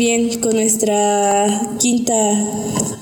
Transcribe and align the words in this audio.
Bien, 0.00 0.40
con 0.40 0.54
nuestra 0.54 1.46
quinta 1.78 2.14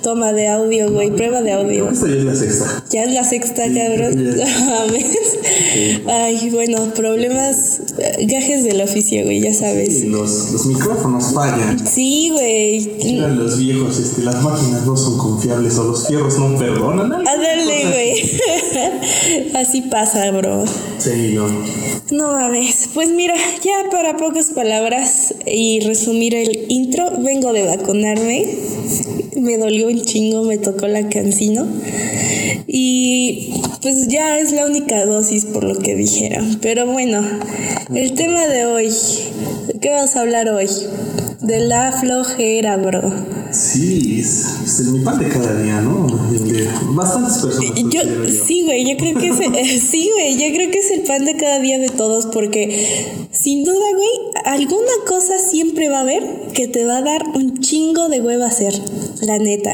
toma 0.03 0.33
de 0.33 0.49
audio, 0.49 0.91
güey, 0.91 1.13
prueba 1.13 1.43
de 1.43 1.53
audio. 1.53 1.89
Esta 1.89 2.09
ya 2.09 2.17
es 2.17 2.25
la 2.25 2.35
sexta. 2.35 2.85
Ya 2.91 3.05
es 3.05 3.13
la 3.13 3.23
sexta, 3.23 3.63
cabrón. 3.73 4.37
ya. 4.37 4.85
¿Ves? 4.91 5.39
Ay, 6.09 6.51
bueno, 6.51 6.93
problemas, 6.97 7.83
gajes 8.21 8.65
del 8.65 8.81
oficio, 8.81 9.25
güey, 9.25 9.41
ya 9.41 9.55
sabes. 9.55 10.01
Sí, 10.01 10.07
los, 10.07 10.53
los 10.53 10.67
micrófonos 10.67 11.33
fallan. 11.33 11.87
Sí, 11.87 12.31
güey. 12.33 13.17
Eran 13.17 13.39
los 13.39 13.59
viejos, 13.59 13.99
este, 13.99 14.23
las 14.23 14.43
máquinas 14.43 14.87
no 14.87 14.97
son 14.97 15.19
confiables 15.19 15.77
o 15.79 15.85
los 15.85 16.07
fierros 16.07 16.39
no 16.39 16.59
perdonan. 16.59 17.13
Ándale, 17.13 17.87
güey. 17.87 19.53
Así 19.55 19.83
pasa, 19.83 20.31
bro. 20.31 20.65
Sí, 20.99 21.33
no. 21.35 21.49
No 22.11 22.33
mames. 22.33 22.89
Pues 22.95 23.11
mira, 23.11 23.35
ya 23.63 23.91
para 23.91 24.17
pocas 24.17 24.47
palabras 24.47 25.35
y 25.47 25.81
resumir 25.81 26.35
el 26.35 26.67
intro, 26.69 27.11
vengo 27.19 27.53
de 27.53 27.65
vacunarme. 27.65 28.47
Me 29.37 29.59
dolió 29.59 29.89
un 29.89 30.03
chingo, 30.03 30.45
me 30.45 30.59
tocó 30.59 30.87
la 30.89 31.09
cancino. 31.09 31.67
Y 32.67 33.53
pues 33.83 34.09
ya 34.09 34.39
es 34.39 34.53
la 34.53 34.67
única 34.67 35.05
dosis 35.05 35.45
por 35.45 35.65
lo 35.65 35.79
que 35.79 35.95
dijeron. 35.95 36.59
Pero 36.61 36.87
bueno, 36.87 37.23
el 37.95 38.15
tema 38.15 38.47
de 38.47 38.67
hoy. 38.67 38.93
¿Qué 39.81 39.91
vas 39.91 40.17
a 40.17 40.23
hablar 40.23 40.49
hoy? 40.49 40.69
De 41.41 41.61
la 41.61 41.93
flojera, 41.93 42.77
bro. 42.77 43.13
Sí, 43.53 44.08
es, 44.21 44.81
es 44.81 44.81
mi 44.87 45.01
pan 45.01 45.19
de 45.19 45.29
cada 45.29 45.61
día, 45.63 45.81
¿no? 45.81 46.07
El 46.31 46.53
de 46.53 46.69
bastantes 46.91 47.39
personas. 47.39 47.75
Yo, 47.91 48.01
sí, 48.47 48.65
güey, 48.65 48.89
yo 48.89 48.97
creo 48.97 49.15
que 49.19 49.29
es, 49.29 49.41
eh, 49.41 49.81
sí, 49.91 50.11
güey, 50.15 50.37
yo 50.37 50.55
creo 50.55 50.71
que 50.71 50.79
es 50.79 50.91
el 50.91 51.01
pan 51.03 51.25
de 51.25 51.37
cada 51.37 51.61
día 51.61 51.79
de 51.79 51.89
todos 51.89 52.27
porque 52.27 53.19
sin 53.31 53.65
duda, 53.65 53.77
güey, 53.95 54.45
alguna 54.47 54.93
cosa 55.07 55.39
siempre 55.39 55.89
va 55.89 55.99
a 55.99 56.01
haber 56.01 56.49
que 56.55 56.67
te 56.67 56.85
va 56.85 56.99
a 56.99 57.03
dar 57.03 57.23
un 57.35 57.61
chingo 57.61 58.09
de 58.09 58.21
hueva 58.21 58.47
hacer, 58.47 58.75
la 59.23 59.39
neta. 59.39 59.71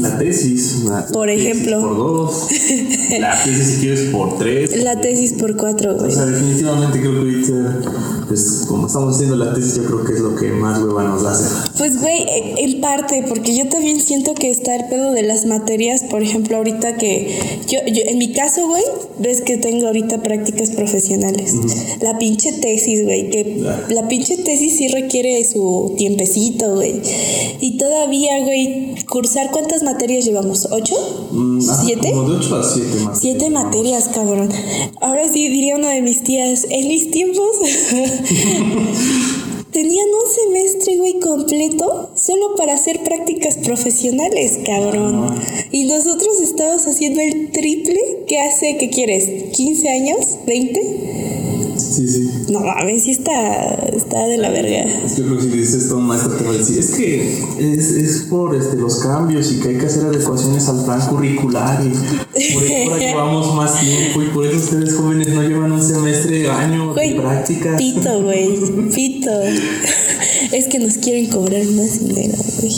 La 0.00 0.18
tesis. 0.18 0.84
la 0.84 1.06
Por 1.06 1.28
tesis 1.28 1.46
ejemplo. 1.46 1.80
Por 1.80 1.96
dos. 1.96 2.46
La 3.18 3.42
tesis, 3.42 3.66
si 3.66 3.80
quieres, 3.80 4.00
por 4.10 4.38
tres. 4.38 4.76
La 4.84 5.00
tesis 5.00 5.32
por 5.32 5.56
cuatro, 5.56 5.96
O 5.96 6.10
sea, 6.10 6.26
definitivamente 6.26 7.00
creo 7.00 7.12
que 7.12 7.18
ahorita, 7.18 7.80
pues 8.28 8.66
como 8.68 8.86
estamos 8.86 9.14
haciendo 9.14 9.36
la 9.36 9.54
tesis, 9.54 9.76
yo 9.76 9.84
creo 9.84 10.04
que 10.04 10.12
es 10.12 10.20
lo 10.20 10.36
que 10.36 10.50
más 10.52 10.80
hueva 10.80 11.04
nos 11.04 11.22
da 11.22 11.32
hacer. 11.32 11.50
Pues, 11.78 12.00
güey, 12.00 12.24
en 12.58 12.80
parte, 12.80 13.24
porque 13.28 13.56
yo 13.56 13.68
también 13.68 13.87
siento 13.96 14.34
que 14.34 14.50
está 14.50 14.76
el 14.76 14.84
pedo 14.86 15.12
de 15.12 15.22
las 15.22 15.44
materias, 15.46 16.02
por 16.04 16.22
ejemplo, 16.22 16.56
ahorita 16.58 16.96
que 16.96 17.28
yo, 17.66 17.78
yo 17.86 18.02
en 18.06 18.18
mi 18.18 18.32
caso, 18.32 18.66
güey, 18.66 18.82
ves 19.18 19.40
que 19.42 19.56
tengo 19.56 19.86
ahorita 19.86 20.22
prácticas 20.22 20.70
profesionales. 20.70 21.54
La 22.00 22.18
pinche 22.18 22.52
tesis, 22.52 23.04
güey, 23.04 23.30
que 23.30 23.60
Ya. 23.62 23.86
la 23.88 24.08
pinche 24.08 24.36
tesis 24.36 24.76
sí 24.76 24.88
requiere 24.88 25.42
su 25.44 25.94
tiempecito, 25.96 26.74
güey. 26.74 27.00
Y 27.60 27.76
todavía, 27.78 28.44
güey, 28.44 28.94
cursar, 29.06 29.50
¿cuántas 29.50 29.82
materias 29.82 30.24
llevamos? 30.24 30.68
¿Ocho? 30.70 30.94
Mm, 31.32 31.60
¿Siete? 31.84 32.10
Como 32.12 32.30
de 32.30 32.36
8 32.36 32.56
a 32.56 32.62
7 32.62 32.86
más. 33.04 33.20
Siete 33.20 33.50
materias, 33.50 34.08
cabrón. 34.14 34.48
Ahora 35.00 35.28
sí 35.32 35.48
diría 35.48 35.76
una 35.76 35.90
de 35.90 36.02
mis 36.02 36.22
tías, 36.22 36.66
en 36.70 36.88
mis 36.88 37.10
tiempos 37.10 37.56
tenían 39.72 40.06
un 40.08 40.34
semestre, 40.34 40.96
güey, 40.96 41.20
completo 41.20 42.10
solo 42.14 42.54
para 42.56 42.74
hacer 42.74 43.02
prácticas 43.02 43.56
profesionales, 43.58 44.58
cabrón. 44.64 45.34
Y 45.72 45.84
nosotros 45.84 46.40
estábamos 46.40 46.86
haciendo 46.86 47.20
el 47.20 47.50
triple 47.50 48.00
que 48.26 48.38
hace, 48.38 48.76
¿qué 48.78 48.90
quieres? 48.90 49.28
¿15 49.52 49.88
años? 49.88 50.38
¿20? 50.46 51.47
Sí, 51.90 52.06
sí. 52.06 52.30
No 52.50 52.60
mames, 52.60 53.02
sí 53.04 53.12
está, 53.12 53.74
está 53.94 54.24
de 54.26 54.36
la 54.38 54.50
verga. 54.50 54.84
Yo 55.16 55.24
creo 55.24 55.36
que 55.36 55.42
si 55.42 55.48
dices 55.48 55.82
esto 55.84 55.96
a 55.96 56.00
maestro 56.00 56.32
te 56.36 56.44
va 56.44 56.50
a 56.50 56.56
decir, 56.58 56.78
es 56.78 56.90
que 56.90 57.38
es, 57.58 57.90
es 57.92 58.22
por 58.28 58.54
este, 58.54 58.76
los 58.76 58.96
cambios 58.98 59.50
y 59.52 59.60
que 59.60 59.68
hay 59.68 59.78
que 59.78 59.86
hacer 59.86 60.04
adecuaciones 60.04 60.68
al 60.68 60.84
plan 60.84 61.00
curricular 61.08 61.82
y 61.84 61.88
por 62.54 62.62
eso 62.64 62.74
ahora 62.84 62.98
llevamos 62.98 63.54
más 63.54 63.80
tiempo 63.80 64.22
y 64.22 64.26
por 64.26 64.46
eso 64.46 64.56
ustedes 64.58 64.94
jóvenes 64.94 65.28
no 65.28 65.42
llevan 65.42 65.72
un 65.72 65.82
semestre, 65.82 66.48
año 66.50 66.92
Güey, 66.92 67.14
de 67.14 67.20
prácticas. 67.20 67.76
pito, 67.78 68.22
güey, 68.22 68.48
pito. 68.94 69.30
Es 70.52 70.68
que 70.68 70.78
nos 70.78 70.94
quieren 70.98 71.26
cobrar 71.30 71.64
más 71.64 72.00
dinero, 72.00 72.34
güey. 72.60 72.72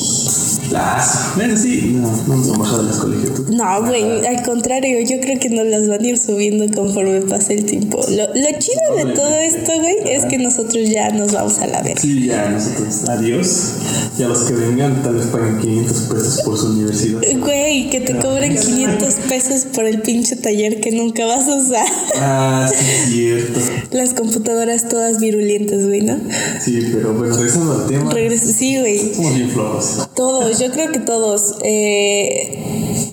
Las, 0.71 1.31
bueno, 1.34 1.56
sí, 1.56 1.97
no, 1.97 2.09
no 2.28 2.37
nos 2.37 2.48
han 2.53 2.59
bajado 2.60 2.82
las 2.84 2.97
colegiaturas. 2.98 3.50
No, 3.50 3.82
güey, 3.84 4.25
al 4.25 4.42
contrario, 4.44 5.00
yo 5.00 5.19
creo 5.21 5.38
que 5.41 5.48
nos 5.50 5.66
las 5.66 5.88
van 5.88 6.00
a 6.04 6.06
ir 6.09 6.16
subiendo 6.16 6.72
conforme 6.72 7.21
pase 7.22 7.54
el 7.54 7.65
tiempo. 7.65 7.98
Lo, 8.09 8.27
lo 8.28 8.59
chido 8.59 8.97
de 8.97 9.00
todo 9.06 9.34
esto, 9.37 9.72
güey, 9.81 9.97
es 10.06 10.25
que 10.27 10.38
nosotros 10.38 10.88
ya 10.88 11.11
nos 11.11 11.33
vamos 11.33 11.59
a 11.59 11.66
la 11.66 11.83
verga. 11.83 12.00
Sí, 12.00 12.27
ya 12.27 12.49
nosotros, 12.49 13.09
adiós. 13.09 13.72
Ya 14.19 14.28
los 14.28 14.41
que 14.41 14.55
vengan 14.55 15.03
tal 15.03 15.15
vez 15.16 15.27
paguen 15.27 15.59
500 15.59 15.97
pesos 16.03 16.43
por 16.44 16.59
su 16.59 16.66
universidad. 16.66 17.21
Güey, 17.39 17.91
que 17.91 18.00
te 18.00 18.16
cobren 18.16 18.56
500 18.56 19.15
pesos 19.28 19.65
por 19.75 19.87
el 19.87 20.03
pinche 20.03 20.37
taller 20.37 20.81
que 20.81 20.93
nunca 20.93 21.27
vas 21.27 21.49
a 21.49 21.55
usar. 21.56 21.87
Ah, 22.16 22.71
sí, 22.71 22.84
es 22.84 23.10
cierto. 23.10 23.60
Las 23.93 24.15
computadoras 24.15 24.89
todas 24.89 25.21
virulentas, 25.21 25.87
güey, 25.87 26.03
¿no? 26.03 26.19
Sí, 26.62 26.91
pero 26.93 27.15
bueno, 27.15 27.34
regresando 27.34 27.72
al 27.72 27.87
tema. 27.87 28.12
Regreso, 28.12 28.47
sí, 28.47 28.78
güey. 28.78 29.15
Somos 29.15 29.34
bien 29.34 29.50
flojos. 29.50 30.09
Todos, 30.15 30.59
yo 30.59 30.71
creo 30.71 30.93
que 30.93 30.99
todos. 30.99 31.56
Eh, 31.62 32.70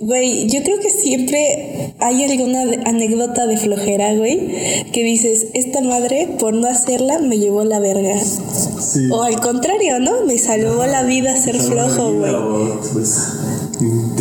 güey, 0.07 0.47
yo 0.47 0.63
creo 0.63 0.79
que 0.79 0.90
siempre 0.90 1.94
hay 2.00 2.23
alguna 2.23 2.62
anécdota 2.85 3.45
de 3.45 3.57
flojera, 3.57 4.13
güey, 4.16 4.85
que 4.94 5.03
dices, 5.03 5.47
esta 5.53 5.81
madre 5.81 6.29
por 6.40 6.53
no 6.53 6.66
hacerla 6.68 7.19
me 7.19 7.38
llevó 7.38 7.66
la 7.66 7.79
verga. 7.79 8.18
Sí. 8.18 9.09
O 9.12 9.23
al 9.23 9.41
contrario, 9.41 10.00
¿no? 10.00 10.23
Me 10.25 10.38
salvó 10.38 10.85
la 10.85 11.03
vida 11.03 11.35
ser 11.35 11.59
flojo, 11.59 12.13
güey. 12.13 12.34
Pues 12.94 13.18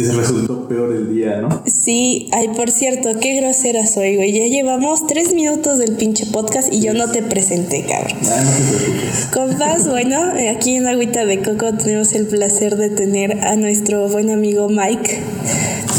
te 0.02 0.12
resultó 0.12 0.68
peor 0.68 0.94
el 0.94 1.14
día, 1.14 1.40
¿no? 1.40 1.62
Sí, 1.66 2.28
ay, 2.32 2.48
por 2.48 2.70
cierto, 2.70 3.10
qué 3.20 3.40
grosera 3.40 3.86
soy, 3.86 4.16
güey. 4.16 4.32
Ya 4.32 4.46
llevamos 4.46 5.06
tres 5.06 5.34
minutos 5.34 5.78
del 5.78 5.92
pinche 5.92 6.26
podcast 6.26 6.72
y 6.72 6.80
yo 6.80 6.94
no 6.94 7.10
te 7.10 7.22
presenté, 7.22 7.84
cabrón. 7.84 8.18
Ah, 8.30 8.42
no 8.44 8.50
te 8.50 8.76
preocupes. 8.76 9.28
Compas, 9.32 9.88
bueno, 9.88 10.18
aquí 10.56 10.76
en 10.76 10.86
Agüita 10.86 11.24
de 11.24 11.42
Coco 11.42 11.74
tenemos 11.74 12.12
el 12.12 12.26
placer 12.26 12.76
de 12.76 12.90
tener 12.90 13.44
a 13.44 13.56
nuestro 13.56 14.08
buen 14.08 14.30
amigo 14.30 14.68
Mike. 14.68 15.20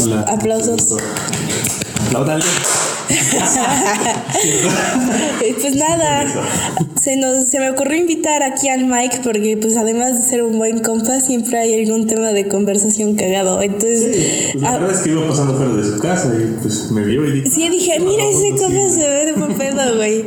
Hola. 0.02 0.20
Aplausos. 0.22 0.96
Apláudale. 2.06 2.44
Pues 5.60 5.74
nada, 5.76 6.26
se, 7.00 7.16
nos, 7.16 7.46
se 7.48 7.58
me 7.58 7.70
ocurrió 7.70 7.98
invitar 7.98 8.42
aquí 8.42 8.68
al 8.68 8.84
Mike 8.84 9.20
porque 9.24 9.56
pues 9.56 9.76
además 9.76 10.16
de 10.16 10.22
ser 10.28 10.42
un 10.42 10.58
buen 10.58 10.80
compa, 10.80 11.20
siempre 11.20 11.58
hay 11.58 11.84
algún 11.84 12.06
tema 12.06 12.28
de 12.32 12.48
conversación 12.48 13.14
cagado. 13.16 13.60
Entonces, 13.62 14.50
Pues 14.52 14.62
la 14.62 14.70
ah, 14.70 14.78
verdad 14.78 14.96
es 14.96 15.00
que 15.02 15.10
iba 15.10 15.26
pasando 15.26 15.54
fuera 15.54 15.72
de 15.74 15.84
su 15.84 15.98
casa 15.98 16.32
y 16.38 16.56
pues 16.62 16.90
me 16.90 17.04
vio 17.04 17.26
y 17.26 17.32
dijo. 17.40 17.50
Sí, 17.50 17.68
dije, 17.68 17.98
mira 18.00 18.24
ese 18.28 18.50
compa 18.62 18.88
se 18.88 19.08
ve 19.08 19.26
de 19.26 19.32
pedo, 19.54 19.96
güey. 19.96 20.24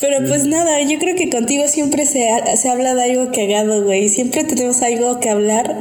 Pero 0.00 0.26
pues 0.28 0.46
nada, 0.46 0.80
yo 0.82 0.98
creo 0.98 1.16
que 1.16 1.30
contigo 1.30 1.66
siempre 1.68 2.06
se, 2.06 2.30
ha- 2.30 2.56
se 2.56 2.68
habla 2.68 2.94
de 2.94 3.12
algo 3.12 3.30
cagado, 3.32 3.82
güey. 3.84 4.08
Siempre 4.08 4.44
tenemos 4.44 4.82
algo 4.82 5.20
que 5.20 5.30
hablar. 5.30 5.76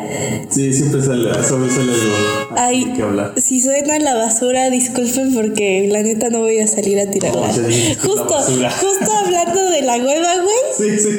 Sí, 0.50 0.74
siempre 0.74 1.02
sale, 1.02 1.34
sale, 1.34 1.70
sale 1.70 1.92
algo 1.92 2.56
Ay, 2.56 2.86
que 2.96 3.02
hablar. 3.02 3.34
si 3.38 3.62
suena 3.62 4.00
la 4.00 4.14
basura, 4.16 4.70
disculpen 4.70 5.34
porque 5.34 5.88
la 5.92 6.02
neta 6.04 6.30
no 6.30 6.43
voy 6.44 6.60
a 6.60 6.68
salir 6.68 7.00
a 7.00 7.10
tirarla. 7.10 7.48
Justo, 7.50 8.26
basura. 8.30 8.72
justo 8.72 9.12
hablando 9.12 9.70
de 9.72 9.82
la 9.82 9.96
hueva, 9.98 10.34
güey. 10.42 10.56
Sí, 10.78 11.00
sí. 11.00 11.10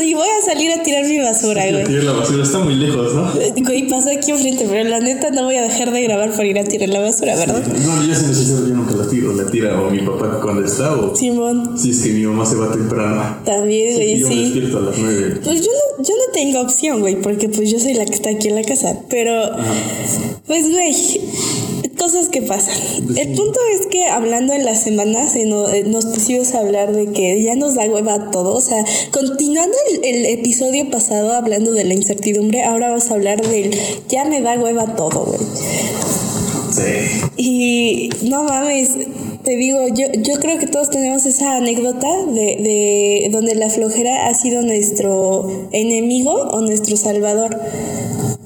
Y 0.10 0.14
voy 0.14 0.26
a 0.28 0.44
salir 0.44 0.72
a 0.72 0.82
tirar 0.82 1.04
mi 1.04 1.18
basura, 1.20 1.70
güey. 1.70 1.84
tiré 1.84 2.02
la 2.02 2.12
basura, 2.12 2.42
está 2.42 2.58
muy 2.58 2.74
lejos, 2.74 3.14
¿no? 3.14 3.30
Güey, 3.64 3.88
pasó 3.88 4.10
aquí 4.10 4.32
enfrente, 4.32 4.66
pero 4.68 4.88
la 4.88 4.98
neta 5.00 5.30
no 5.30 5.44
voy 5.44 5.56
a 5.56 5.62
dejar 5.62 5.92
de 5.92 6.02
grabar 6.02 6.32
por 6.32 6.44
ir 6.44 6.58
a 6.58 6.64
tirar 6.64 6.88
la 6.88 7.00
basura, 7.00 7.36
¿verdad? 7.36 7.62
No, 7.64 8.04
yo 8.06 8.14
siendo 8.14 8.34
sincero, 8.34 8.66
yo 8.66 8.74
nunca 8.74 8.94
la 8.96 9.08
tiro, 9.08 9.32
la 9.34 9.46
tira 9.50 9.80
o 9.80 9.90
mi 9.90 10.00
papá 10.00 10.40
cuando 10.42 10.64
está 10.64 10.92
o 10.96 11.14
Simón, 11.14 11.78
si 11.78 11.90
es 11.90 11.98
que 12.00 12.10
mi 12.10 12.26
mamá 12.26 12.44
se 12.46 12.56
va 12.56 12.72
temprano. 12.72 13.38
también, 13.44 13.90
Sí, 13.90 13.96
güey, 13.96 14.18
yo 14.20 14.28
me 14.28 14.34
sí. 14.34 14.40
despierto 14.42 14.78
a 14.78 14.80
las 14.80 14.98
nueve. 14.98 15.40
Pues 15.44 15.60
yo 15.60 15.70
no, 15.70 16.04
yo 16.04 16.14
no 16.14 16.32
tengo 16.32 16.60
opción, 16.60 17.00
güey, 17.00 17.16
porque 17.20 17.48
pues 17.48 17.70
yo 17.70 17.78
soy 17.78 17.94
la 17.94 18.04
que 18.04 18.14
está 18.14 18.30
aquí 18.30 18.48
en 18.48 18.56
la 18.56 18.62
casa. 18.64 18.96
Pero, 19.08 19.32
pues, 20.46 20.70
güey, 20.70 20.92
cosas 22.00 22.30
que 22.30 22.40
pasan. 22.40 22.74
El 23.16 23.28
punto 23.36 23.60
es 23.78 23.86
que 23.86 24.06
hablando 24.06 24.54
en 24.54 24.64
las 24.64 24.82
semanas 24.82 25.36
eh, 25.36 25.44
no- 25.44 25.68
nos 25.86 26.06
pusimos 26.06 26.54
a 26.54 26.60
hablar 26.60 26.92
de 26.92 27.12
que 27.12 27.42
ya 27.42 27.54
nos 27.56 27.74
da 27.74 27.84
hueva 27.84 28.30
todo. 28.30 28.54
O 28.54 28.60
sea, 28.62 28.82
continuando 29.10 29.76
el, 29.92 30.04
el 30.16 30.26
episodio 30.38 30.88
pasado 30.90 31.32
hablando 31.34 31.72
de 31.72 31.84
la 31.84 31.92
incertidumbre, 31.94 32.64
ahora 32.64 32.88
vamos 32.88 33.10
a 33.10 33.14
hablar 33.14 33.46
del 33.46 33.70
ya 34.08 34.24
me 34.24 34.40
da 34.40 34.58
hueva 34.58 34.96
todo, 34.96 35.26
güey. 35.26 35.40
Sí. 36.72 37.20
Y 37.36 38.10
no 38.22 38.44
mames, 38.44 38.90
te 39.44 39.56
digo, 39.56 39.88
yo, 39.88 40.06
yo 40.12 40.38
creo 40.40 40.58
que 40.58 40.66
todos 40.66 40.90
tenemos 40.90 41.26
esa 41.26 41.56
anécdota 41.56 42.08
de, 42.26 42.32
de 42.34 43.28
donde 43.32 43.54
la 43.54 43.70
flojera 43.70 44.26
ha 44.28 44.34
sido 44.34 44.62
nuestro 44.62 45.48
enemigo 45.72 46.32
o 46.32 46.60
nuestro 46.60 46.96
salvador. 46.96 47.58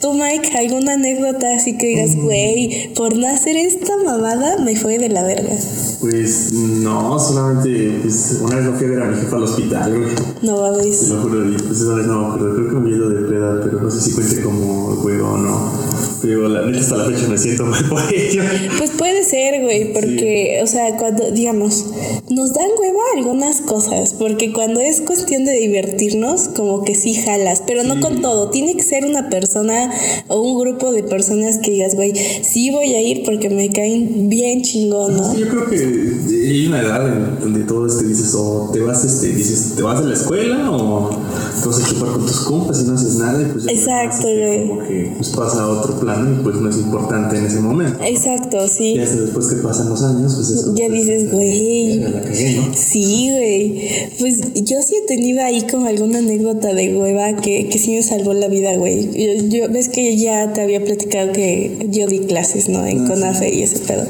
Tú, 0.00 0.12
Mike, 0.12 0.56
alguna 0.58 0.94
anécdota 0.94 1.55
así 1.55 1.79
que 1.79 1.87
digas, 1.87 2.14
güey, 2.17 2.93
por 2.94 3.17
no 3.17 3.26
hacer 3.26 3.56
esta 3.56 3.96
mamada 4.05 4.58
me 4.58 4.76
fue 4.76 4.99
de 4.99 5.08
la 5.08 5.23
verga. 5.23 5.55
Pues 6.00 6.52
no, 6.52 7.19
solamente 7.19 7.99
pues, 8.02 8.38
una 8.43 8.56
vez 8.56 8.64
no 8.67 8.73
fui 8.75 8.87
a 8.87 8.91
ver 8.91 9.02
a 9.02 9.06
mi 9.06 9.17
jefa 9.17 9.37
al 9.37 9.44
hospital, 9.44 9.99
güey. 9.99 10.12
No 10.43 10.56
Te 10.56 10.61
mames. 10.61 11.08
lo 11.08 11.23
juro, 11.23 11.44
pues 11.67 11.81
esa 11.81 11.94
vez 11.94 12.06
no 12.06 12.26
acuerdo, 12.26 12.55
creo 12.55 12.69
que 12.69 12.75
me 12.75 12.91
de 12.91 13.29
peda, 13.29 13.61
pero 13.64 13.81
no 13.81 13.91
sé 13.91 14.00
si 14.00 14.12
cuente 14.12 14.43
como 14.43 14.94
juego 14.96 15.32
o 15.32 15.38
no. 15.38 15.83
Pero 16.25 16.49
la 16.49 16.67
neta 16.67 16.79
hasta 16.81 16.97
la 16.97 17.05
fecha 17.05 17.29
me 17.29 17.38
siento 17.38 17.67
mal 17.67 17.85
por 17.88 18.03
ello. 18.12 18.43
Pues 18.79 18.91
puede 18.93 19.23
ser, 19.25 19.62
güey, 19.62 19.93
porque, 19.93 20.61
o 20.62 20.67
sea, 20.67 20.97
cuando, 20.97 21.31
digamos, 21.31 21.87
nos 22.31 22.55
dan 22.55 22.69
hueva 22.79 23.00
algunas 23.17 23.61
cosas, 23.61 24.15
porque 24.15 24.53
cuando 24.53 24.81
es 24.81 25.00
cuestión 25.03 25.44
de 25.44 25.53
divertirnos, 25.53 26.49
como 26.49 26.85
que 26.85 26.94
sí 26.94 27.15
jalas, 27.15 27.62
pero 27.67 27.82
no 27.85 28.00
con 28.00 28.23
todo. 28.23 28.50
Tiene 28.50 28.75
que 28.75 28.82
ser 28.82 29.05
una 29.05 29.29
persona 29.29 29.91
o 30.29 30.41
un 30.41 30.61
grupo 30.61 30.93
de 30.93 31.03
personas 31.03 31.59
que 31.59 31.71
digas, 31.73 31.94
güey, 31.94 32.12
sí 32.43 32.70
voy 32.70 32.94
a 32.94 33.03
ir 33.03 33.23
porque 33.25 33.50
me 33.50 33.70
caen 33.70 34.29
bien 34.29 34.62
chingón, 34.62 35.17
¿no? 35.17 35.32
Sí, 35.32 35.41
yo 35.41 35.49
creo 35.49 35.69
que 35.69 35.77
hay 35.77 36.67
una 36.67 36.81
edad 36.81 37.06
en 37.06 37.41
donde 37.41 37.65
todo 37.65 37.87
este 37.87 38.06
dices, 38.06 38.35
o 38.35 38.70
te 38.73 38.81
vas, 38.81 39.05
este, 39.05 39.29
dices, 39.29 39.75
te 39.77 39.82
vas 39.82 40.00
de 40.00 40.09
la 40.09 40.15
escuela 40.15 40.70
o 40.70 41.11
te 41.62 41.69
vas 41.69 41.82
a 41.82 41.87
chupar 41.88 42.12
con 42.12 42.27
tus 42.27 42.41
compas 42.41 42.81
y 42.81 42.85
no 42.85 42.94
haces 42.94 43.15
nada 43.17 43.43
y 43.43 43.47
pues 43.47 43.65
ya 43.65 43.73
Exacto, 43.73 44.29
este, 44.29 44.47
güey. 44.47 44.69
como 44.69 44.81
que 44.87 45.12
pues 45.17 45.29
pasa 45.31 45.62
a 45.65 45.69
otro 45.69 45.99
plano 46.00 46.13
y 46.20 46.43
pues 46.43 46.56
no 46.56 46.69
es 46.70 46.76
importante 46.76 47.38
en 47.38 47.46
ese 47.46 47.61
momento. 47.61 47.99
Exacto, 48.05 48.66
sí. 48.69 48.94
Y 48.94 48.99
hasta 49.00 49.20
después 49.20 49.46
que 49.49 49.56
pasan 49.56 49.88
los 49.88 50.02
años, 50.02 50.34
pues 50.34 50.50
eso. 50.50 50.75
Ya 50.76 50.88
dices, 50.88 51.31
güey. 51.32 52.00
Ya 52.00 52.08
la 52.11 52.20
cagué, 52.22 52.56
¿no? 52.56 52.75
Sí, 52.75 53.31
güey. 53.31 53.88
Pues 54.19 54.40
yo 54.55 54.82
sí 54.82 54.94
he 55.02 55.06
tenido 55.06 55.43
ahí 55.43 55.62
como 55.70 55.87
alguna 55.87 56.19
anécdota 56.19 56.72
de 56.75 56.94
hueva 56.96 57.37
que, 57.37 57.69
que 57.69 57.78
sí 57.78 57.93
me 57.93 58.02
salvó 58.02 58.34
la 58.34 58.49
vida, 58.49 58.76
güey. 58.76 59.11
Yo, 59.12 59.49
yo- 59.49 59.69
ves 59.70 59.88
que 59.88 60.16
ya 60.16 60.52
te 60.52 60.61
había 60.61 60.84
platicado 60.84 61.32
que 61.32 61.87
yo 61.90 62.06
di 62.06 62.20
clases, 62.20 62.69
¿no? 62.69 62.84
En 62.87 63.05
Ah, 63.05 63.08
CONAFE 63.08 63.55
y 63.55 63.62
ese 63.62 63.78
pedo. 63.81 64.05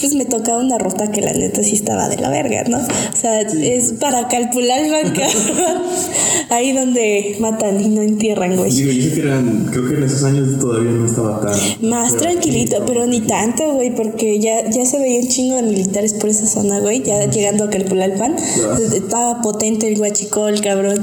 Pues 0.00 0.14
me 0.14 0.24
tocaba 0.24 0.58
una 0.62 0.78
ruta 0.78 1.10
que 1.10 1.20
la 1.20 1.32
neta 1.32 1.62
sí 1.62 1.74
estaba 1.76 2.08
de 2.08 2.16
la 2.18 2.30
verga, 2.30 2.64
¿no? 2.64 2.78
O 2.78 3.16
sea, 3.20 3.40
es 3.40 3.92
para 3.94 4.28
calcular 4.28 4.80
banca. 4.90 5.26
ahí 6.50 6.72
donde 6.72 7.36
matan 7.40 7.80
y 7.80 7.88
no 7.88 8.02
entierran, 8.02 8.56
güey. 8.56 8.70
Digo, 8.70 8.92
yo 8.92 9.02
sé 9.04 9.12
que 9.14 9.20
eran, 9.20 9.66
creo 9.70 9.88
que 9.88 9.94
en 9.96 10.02
esos 10.04 10.22
años 10.24 10.58
todavía 10.58 10.90
no 10.90 11.06
estaba 11.06 11.33
tan. 11.40 11.88
Más 11.88 12.12
pero- 12.12 12.22
tranquilito, 12.22 12.82
pero 12.86 13.06
ni 13.06 13.20
tanto, 13.20 13.72
güey, 13.72 13.94
porque 13.94 14.38
ya, 14.38 14.68
ya 14.70 14.84
se 14.84 14.98
veía 14.98 15.20
un 15.20 15.28
chingo 15.28 15.56
de 15.56 15.62
militares 15.62 16.14
por 16.14 16.30
esa 16.30 16.46
zona, 16.46 16.80
güey, 16.80 17.02
ya 17.02 17.24
llegando 17.26 17.64
a 17.64 17.70
Calpulalpan. 17.70 18.36
Claro. 18.36 18.76
Estaba 18.76 19.42
potente 19.42 19.88
el 19.88 19.96
guachicol, 19.98 20.60
cabrón. 20.60 21.02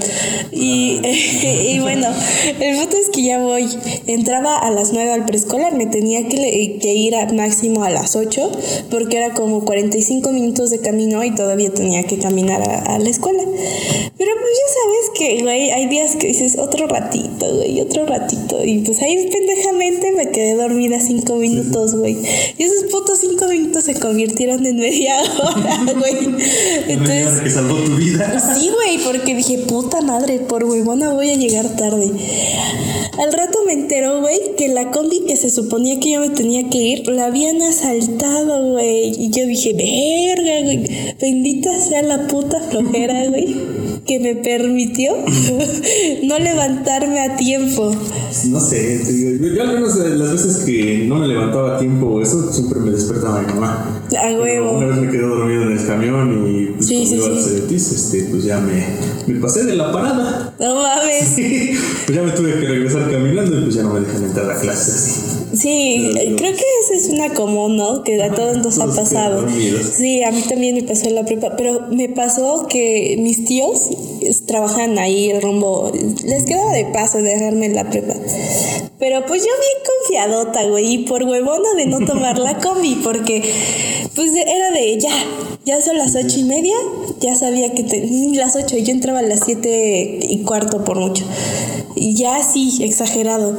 Y, 0.52 1.00
y 1.70 1.80
bueno, 1.80 2.08
el 2.60 2.78
punto 2.78 2.98
es 2.98 3.10
que 3.10 3.24
ya 3.24 3.40
voy. 3.40 3.68
Entraba 4.08 4.58
a 4.58 4.70
las 4.72 4.94
9 4.94 5.12
al 5.12 5.26
preescolar, 5.26 5.74
me 5.76 5.86
tenía 5.86 6.28
que, 6.28 6.78
que 6.82 6.94
ir 6.94 7.16
a 7.16 7.32
máximo 7.34 7.84
a 7.84 7.90
las 7.90 8.16
8, 8.16 8.52
porque 8.90 9.18
era 9.18 9.34
como 9.34 9.64
45 9.66 10.32
minutos 10.32 10.70
de 10.70 10.80
camino 10.80 11.24
y 11.24 11.32
todavía 11.34 11.72
tenía 11.74 12.04
que 12.04 12.18
caminar 12.18 12.62
a, 12.62 12.96
a 12.96 13.00
la 13.00 13.10
escuela. 13.10 13.44
Pero 13.44 14.32
pues 14.40 14.52
ya 14.54 14.74
sabes 14.74 15.12
que, 15.18 15.44
güey, 15.44 15.72
hay 15.72 15.88
días 15.88 16.16
que 16.16 16.28
dices 16.28 16.58
otro 16.58 16.88
ratito, 16.88 17.56
güey, 17.56 17.82
otro 17.82 18.06
ratito. 18.06 18.64
Y 18.64 18.80
pues 18.80 19.02
ahí 19.02 19.30
pendejamente 19.32 20.12
me 20.12 20.21
quedé 20.30 20.56
dormida 20.56 21.00
cinco 21.00 21.36
minutos, 21.36 21.96
güey. 21.96 22.18
Y 22.58 22.64
esos 22.64 22.92
putos 22.92 23.20
cinco 23.20 23.48
minutos 23.48 23.86
se 23.86 24.00
convirtieron 24.00 24.66
en 24.66 24.78
media 24.78 25.16
hora, 25.22 25.80
güey. 26.00 26.36
Entonces, 26.88 27.42
que 27.42 27.50
salvó 27.50 27.76
tu 27.78 27.96
vida. 27.96 28.40
Sí, 28.40 28.70
güey, 28.70 29.00
porque 29.04 29.36
dije, 29.36 29.60
puta 29.60 30.02
madre, 30.02 30.40
por 30.40 30.64
huevona 30.64 31.14
voy 31.14 31.30
a 31.32 31.36
llegar 31.36 31.76
tarde. 31.76 32.12
Al 33.18 33.34
rato 33.34 33.60
me 33.66 33.74
enteró, 33.74 34.22
güey, 34.22 34.56
que 34.58 34.68
la 34.70 34.90
combi 34.92 35.22
que 35.28 35.36
se 35.36 35.50
suponía 35.50 36.00
que 36.00 36.12
yo 36.12 36.22
me 36.22 36.30
tenía 36.30 36.70
que 36.70 36.78
ir, 36.78 37.08
la 37.08 37.26
habían 37.26 37.62
asaltado, 37.62 38.72
güey. 38.72 39.14
Y 39.18 39.30
yo 39.30 39.46
dije, 39.46 39.74
verga, 39.74 40.62
güey, 40.64 41.16
bendita 41.20 41.80
sea 41.80 42.02
la 42.04 42.28
puta 42.28 42.60
flojera, 42.62 43.28
güey, 43.28 43.56
que 44.06 44.20
me 44.20 44.36
permitió 44.36 45.14
no 46.24 46.40
levantarme 46.40 47.20
a 47.20 47.36
tiempo. 47.36 47.92
No 48.48 48.60
sé, 48.60 49.02
te 49.06 49.12
digo, 49.12 49.46
yo, 49.46 49.54
yo 49.54 49.62
al 49.62 49.74
menos 49.74 49.98
eh, 49.98 50.10
las 50.16 50.32
veces 50.32 50.58
que 50.66 51.06
no 51.08 51.16
me 51.16 51.28
levantaba 51.28 51.76
a 51.76 51.80
tiempo, 51.80 52.22
eso 52.22 52.52
siempre 52.52 52.80
me 52.80 52.92
despertaba 52.92 53.42
mi 53.42 53.54
mamá. 53.54 54.02
A 54.08 54.10
Pero 54.10 54.42
huevo. 54.42 54.78
Una 54.78 54.88
vez 54.88 54.98
me 54.98 55.10
quedé 55.10 55.22
dormido 55.22 55.64
en 55.64 55.72
el 55.78 55.86
camión 55.86 56.48
y 56.48 56.66
pues, 56.68 56.88
Sí, 56.88 57.06
al. 57.06 57.42
Cebetis, 57.44 57.92
este, 57.92 58.24
pues 58.30 58.44
ya 58.44 58.60
me, 58.60 58.86
me 59.28 59.40
pasé 59.40 59.64
de 59.64 59.76
la 59.76 59.92
parada. 59.92 60.54
No 60.60 60.76
mames. 60.76 61.34
pues 62.06 62.16
ya 62.16 62.24
me 62.24 62.32
tuve 62.32 62.60
que 62.60 62.68
regresar 62.68 63.10
caminando 63.12 63.60
y 63.60 63.64
pues 63.64 63.76
ya 63.76 63.84
no 63.84 63.94
me 63.94 64.02
dejan 64.02 64.24
entrar 64.24 64.52
a 64.52 64.60
clases 64.60 64.96
así. 64.96 65.41
Sí, 65.62 66.10
creo 66.38 66.54
que 66.54 66.64
esa 66.86 66.94
es 66.96 67.10
una 67.10 67.34
común, 67.34 67.78
¿no? 67.78 68.04
Que 68.04 68.22
a 68.22 68.34
todos 68.34 68.58
nos 68.58 68.80
ha 68.80 68.88
pasado. 68.88 69.46
Sí, 69.96 70.24
a 70.24 70.32
mí 70.32 70.42
también 70.50 70.76
me 70.76 70.84
pasó 70.84 71.08
en 71.08 71.16
la 71.16 71.26
prepa, 71.26 71.56
pero 71.56 71.88
me 71.92 72.10
pasó 72.10 72.68
que 72.68 73.16
mis 73.20 73.46
tíos 73.46 73.90
trabajan 74.48 74.98
ahí 74.98 75.32
rumbo, 75.40 75.92
les 76.26 76.44
quedaba 76.46 76.72
de 76.74 76.86
paso 76.86 77.20
dejarme 77.22 77.68
en 77.68 77.76
la 77.76 77.90
prepa. 77.90 78.14
Pero 78.98 79.26
pues 79.26 79.42
yo 79.42 79.48
bien 79.50 79.84
confiadota, 80.00 80.64
güey, 80.68 80.94
y 80.94 80.98
por 81.00 81.24
huevona 81.24 81.74
de 81.76 81.86
no 81.86 82.06
tomar 82.06 82.38
la 82.40 82.58
combi, 82.62 82.96
porque 83.04 83.42
pues 84.16 84.32
era 84.36 84.72
de 84.72 85.00
ya, 85.00 85.12
ya 85.66 85.82
son 85.82 85.98
las 85.98 86.16
ocho 86.16 86.40
y 86.40 86.44
media, 86.44 86.76
ya 87.20 87.36
sabía 87.36 87.72
que 87.74 87.84
te- 87.84 88.08
las 88.34 88.56
ocho, 88.56 88.78
yo 88.78 88.92
entraba 88.92 89.20
a 89.20 89.24
las 89.24 89.42
siete 89.46 90.20
y 90.22 90.40
cuarto 90.44 90.84
por 90.84 91.00
mucho. 91.00 91.24
Y 91.96 92.16
ya 92.16 92.42
sí, 92.44 92.80
exagerado. 92.84 93.58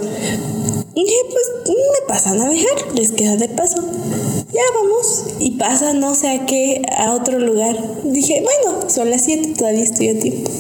Y 0.95 1.05
dije, 1.05 1.17
pues 1.31 1.45
me 1.67 2.07
pasan 2.07 2.41
a 2.41 2.49
dejar, 2.49 2.95
les 2.95 3.13
queda 3.13 3.37
de 3.37 3.49
paso. 3.49 3.81
Ya 4.53 4.61
vamos. 4.75 5.25
Y 5.41 5.53
pasa 5.53 5.95
no 5.95 6.15
sé 6.15 6.29
a 6.29 6.47
qué, 6.47 6.83
a 6.97 7.13
otro 7.15 7.39
lugar. 7.39 7.77
Dije, 8.05 8.43
bueno, 8.43 8.91
son 8.91 9.11
las 9.11 9.25
7, 9.25 9.55
todavía 9.57 9.83
estoy 9.83 10.09
a 10.09 10.19
tiempo. 10.19 10.51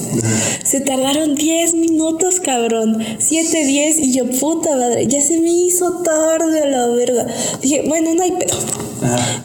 Se 0.64 0.80
tardaron 0.80 1.34
10 1.34 1.74
minutos, 1.74 2.40
cabrón. 2.40 3.04
7, 3.18 3.64
10 3.66 3.98
y 3.98 4.12
yo, 4.12 4.30
puta 4.30 4.74
madre, 4.76 5.06
ya 5.06 5.20
se 5.20 5.38
me 5.38 5.50
hizo 5.50 6.02
tarde 6.02 6.62
a 6.62 6.66
la 6.66 6.86
verga. 6.86 7.26
Dije, 7.60 7.84
bueno, 7.86 8.14
no 8.14 8.22
hay 8.22 8.32
pedo. 8.32 8.56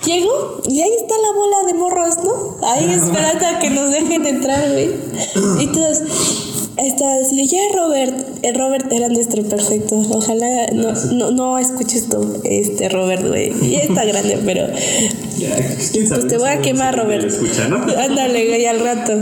Llego 0.05 0.61
y 0.69 0.81
ahí 0.81 0.93
está 1.01 1.15
la 1.17 1.33
bola 1.33 1.63
de 1.65 1.73
morros, 1.73 2.15
¿no? 2.23 2.57
Ahí 2.65 2.89
esperando 2.93 3.45
a 3.45 3.59
que 3.59 3.69
nos 3.69 3.91
dejen 3.91 4.25
entrar, 4.25 4.71
güey. 4.71 4.91
Y 5.59 5.63
entonces, 5.63 6.03
estaba 6.77 7.15
así, 7.15 7.47
ya 7.47 7.59
Robert, 7.75 8.13
el 8.43 8.55
Robert 8.55 8.91
era 8.91 9.09
nuestro 9.09 9.43
perfecto. 9.43 9.95
Ojalá 10.11 10.67
no, 10.73 10.93
no, 11.13 11.31
no 11.31 11.57
escuches 11.57 12.07
tú, 12.09 12.39
este 12.43 12.89
Robert, 12.89 13.25
güey. 13.25 13.51
Ya 13.69 13.79
está 13.79 14.05
grande, 14.05 14.39
pero 14.45 14.67
ya, 15.37 15.55
¿quién 15.91 16.07
sabe? 16.07 16.21
pues 16.21 16.33
te 16.33 16.37
voy 16.37 16.49
a 16.49 16.61
quemar, 16.61 16.97
Robert. 16.97 17.25
Escucha, 17.25 17.67
¿no? 17.67 17.77
Ándale, 17.77 18.47
güey, 18.47 18.65
al 18.65 18.79
rato. 18.79 19.13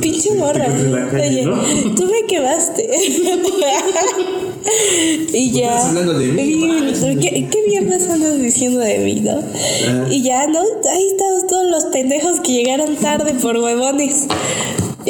Pinche 0.00 0.34
morra. 0.34 0.66
Oye, 1.12 1.44
¿no? 1.44 1.60
tú 1.94 2.06
me 2.06 2.26
quemaste. 2.26 2.88
y 5.32 5.50
ya. 5.52 5.76
Estás 5.76 5.88
hablando 5.88 6.18
de 6.18 6.28
mí, 6.28 6.94
Sí, 6.94 7.16
¿Qué, 7.20 7.48
¿Qué 7.50 7.58
mierdas 7.68 8.08
andas 8.08 8.38
diciendo 8.38 8.80
de 8.80 8.98
mí, 8.98 9.20
no? 9.20 9.42
Y 10.10 10.22
ya, 10.22 10.46
¿no? 10.46 10.60
Ahí 10.60 11.06
estamos 11.08 11.46
todos 11.46 11.68
los 11.68 11.84
pendejos 11.86 12.40
que 12.40 12.52
llegaron 12.52 12.96
tarde 12.96 13.34
por 13.34 13.56
huevones. 13.56 14.26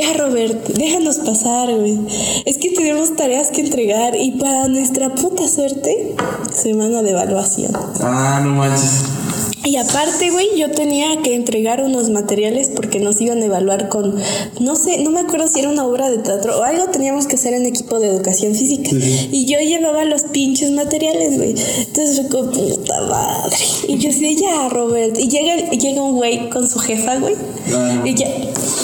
Ya, 0.00 0.14
Robert, 0.14 0.66
déjanos 0.68 1.18
pasar, 1.18 1.70
güey. 1.74 1.98
Es 2.46 2.56
que 2.56 2.70
tenemos 2.70 3.14
tareas 3.16 3.48
que 3.48 3.60
entregar 3.60 4.16
y 4.16 4.30
para 4.32 4.66
nuestra 4.68 5.14
puta 5.14 5.46
suerte, 5.46 6.16
semana 6.54 7.02
de 7.02 7.10
evaluación. 7.10 7.72
Ah, 8.00 8.40
no 8.42 8.54
manches. 8.54 9.19
Y 9.62 9.76
aparte, 9.76 10.30
güey, 10.30 10.48
yo 10.56 10.70
tenía 10.70 11.20
que 11.22 11.34
entregar 11.34 11.82
unos 11.82 12.08
materiales 12.08 12.70
porque 12.74 12.98
nos 12.98 13.20
iban 13.20 13.42
a 13.42 13.44
evaluar 13.44 13.88
con, 13.88 14.14
no 14.58 14.74
sé, 14.74 15.02
no 15.02 15.10
me 15.10 15.20
acuerdo 15.20 15.48
si 15.48 15.60
era 15.60 15.68
una 15.68 15.84
obra 15.84 16.10
de 16.10 16.18
teatro 16.18 16.58
o 16.58 16.62
algo 16.62 16.86
teníamos 16.86 17.26
que 17.26 17.36
hacer 17.36 17.52
en 17.52 17.66
equipo 17.66 18.00
de 18.00 18.08
educación 18.08 18.54
física. 18.54 18.90
Sí. 18.90 19.28
Y 19.32 19.44
yo 19.44 19.58
llevaba 19.60 20.04
los 20.04 20.22
pinches 20.22 20.70
materiales, 20.70 21.36
güey. 21.36 21.50
Entonces 21.50 22.20
fue 22.20 22.28
como, 22.28 22.50
puta 22.52 23.02
madre. 23.02 23.56
Y 23.86 23.98
yo 23.98 24.08
así, 24.08 24.20
de, 24.20 24.36
ya, 24.36 24.68
Robert. 24.70 25.18
Y 25.18 25.28
llega, 25.28 25.56
llega 25.70 26.02
un 26.02 26.16
güey 26.16 26.48
con 26.48 26.66
su 26.66 26.78
jefa, 26.78 27.16
güey. 27.16 27.36
No. 27.68 28.06
Y 28.06 28.14
ya, 28.14 28.28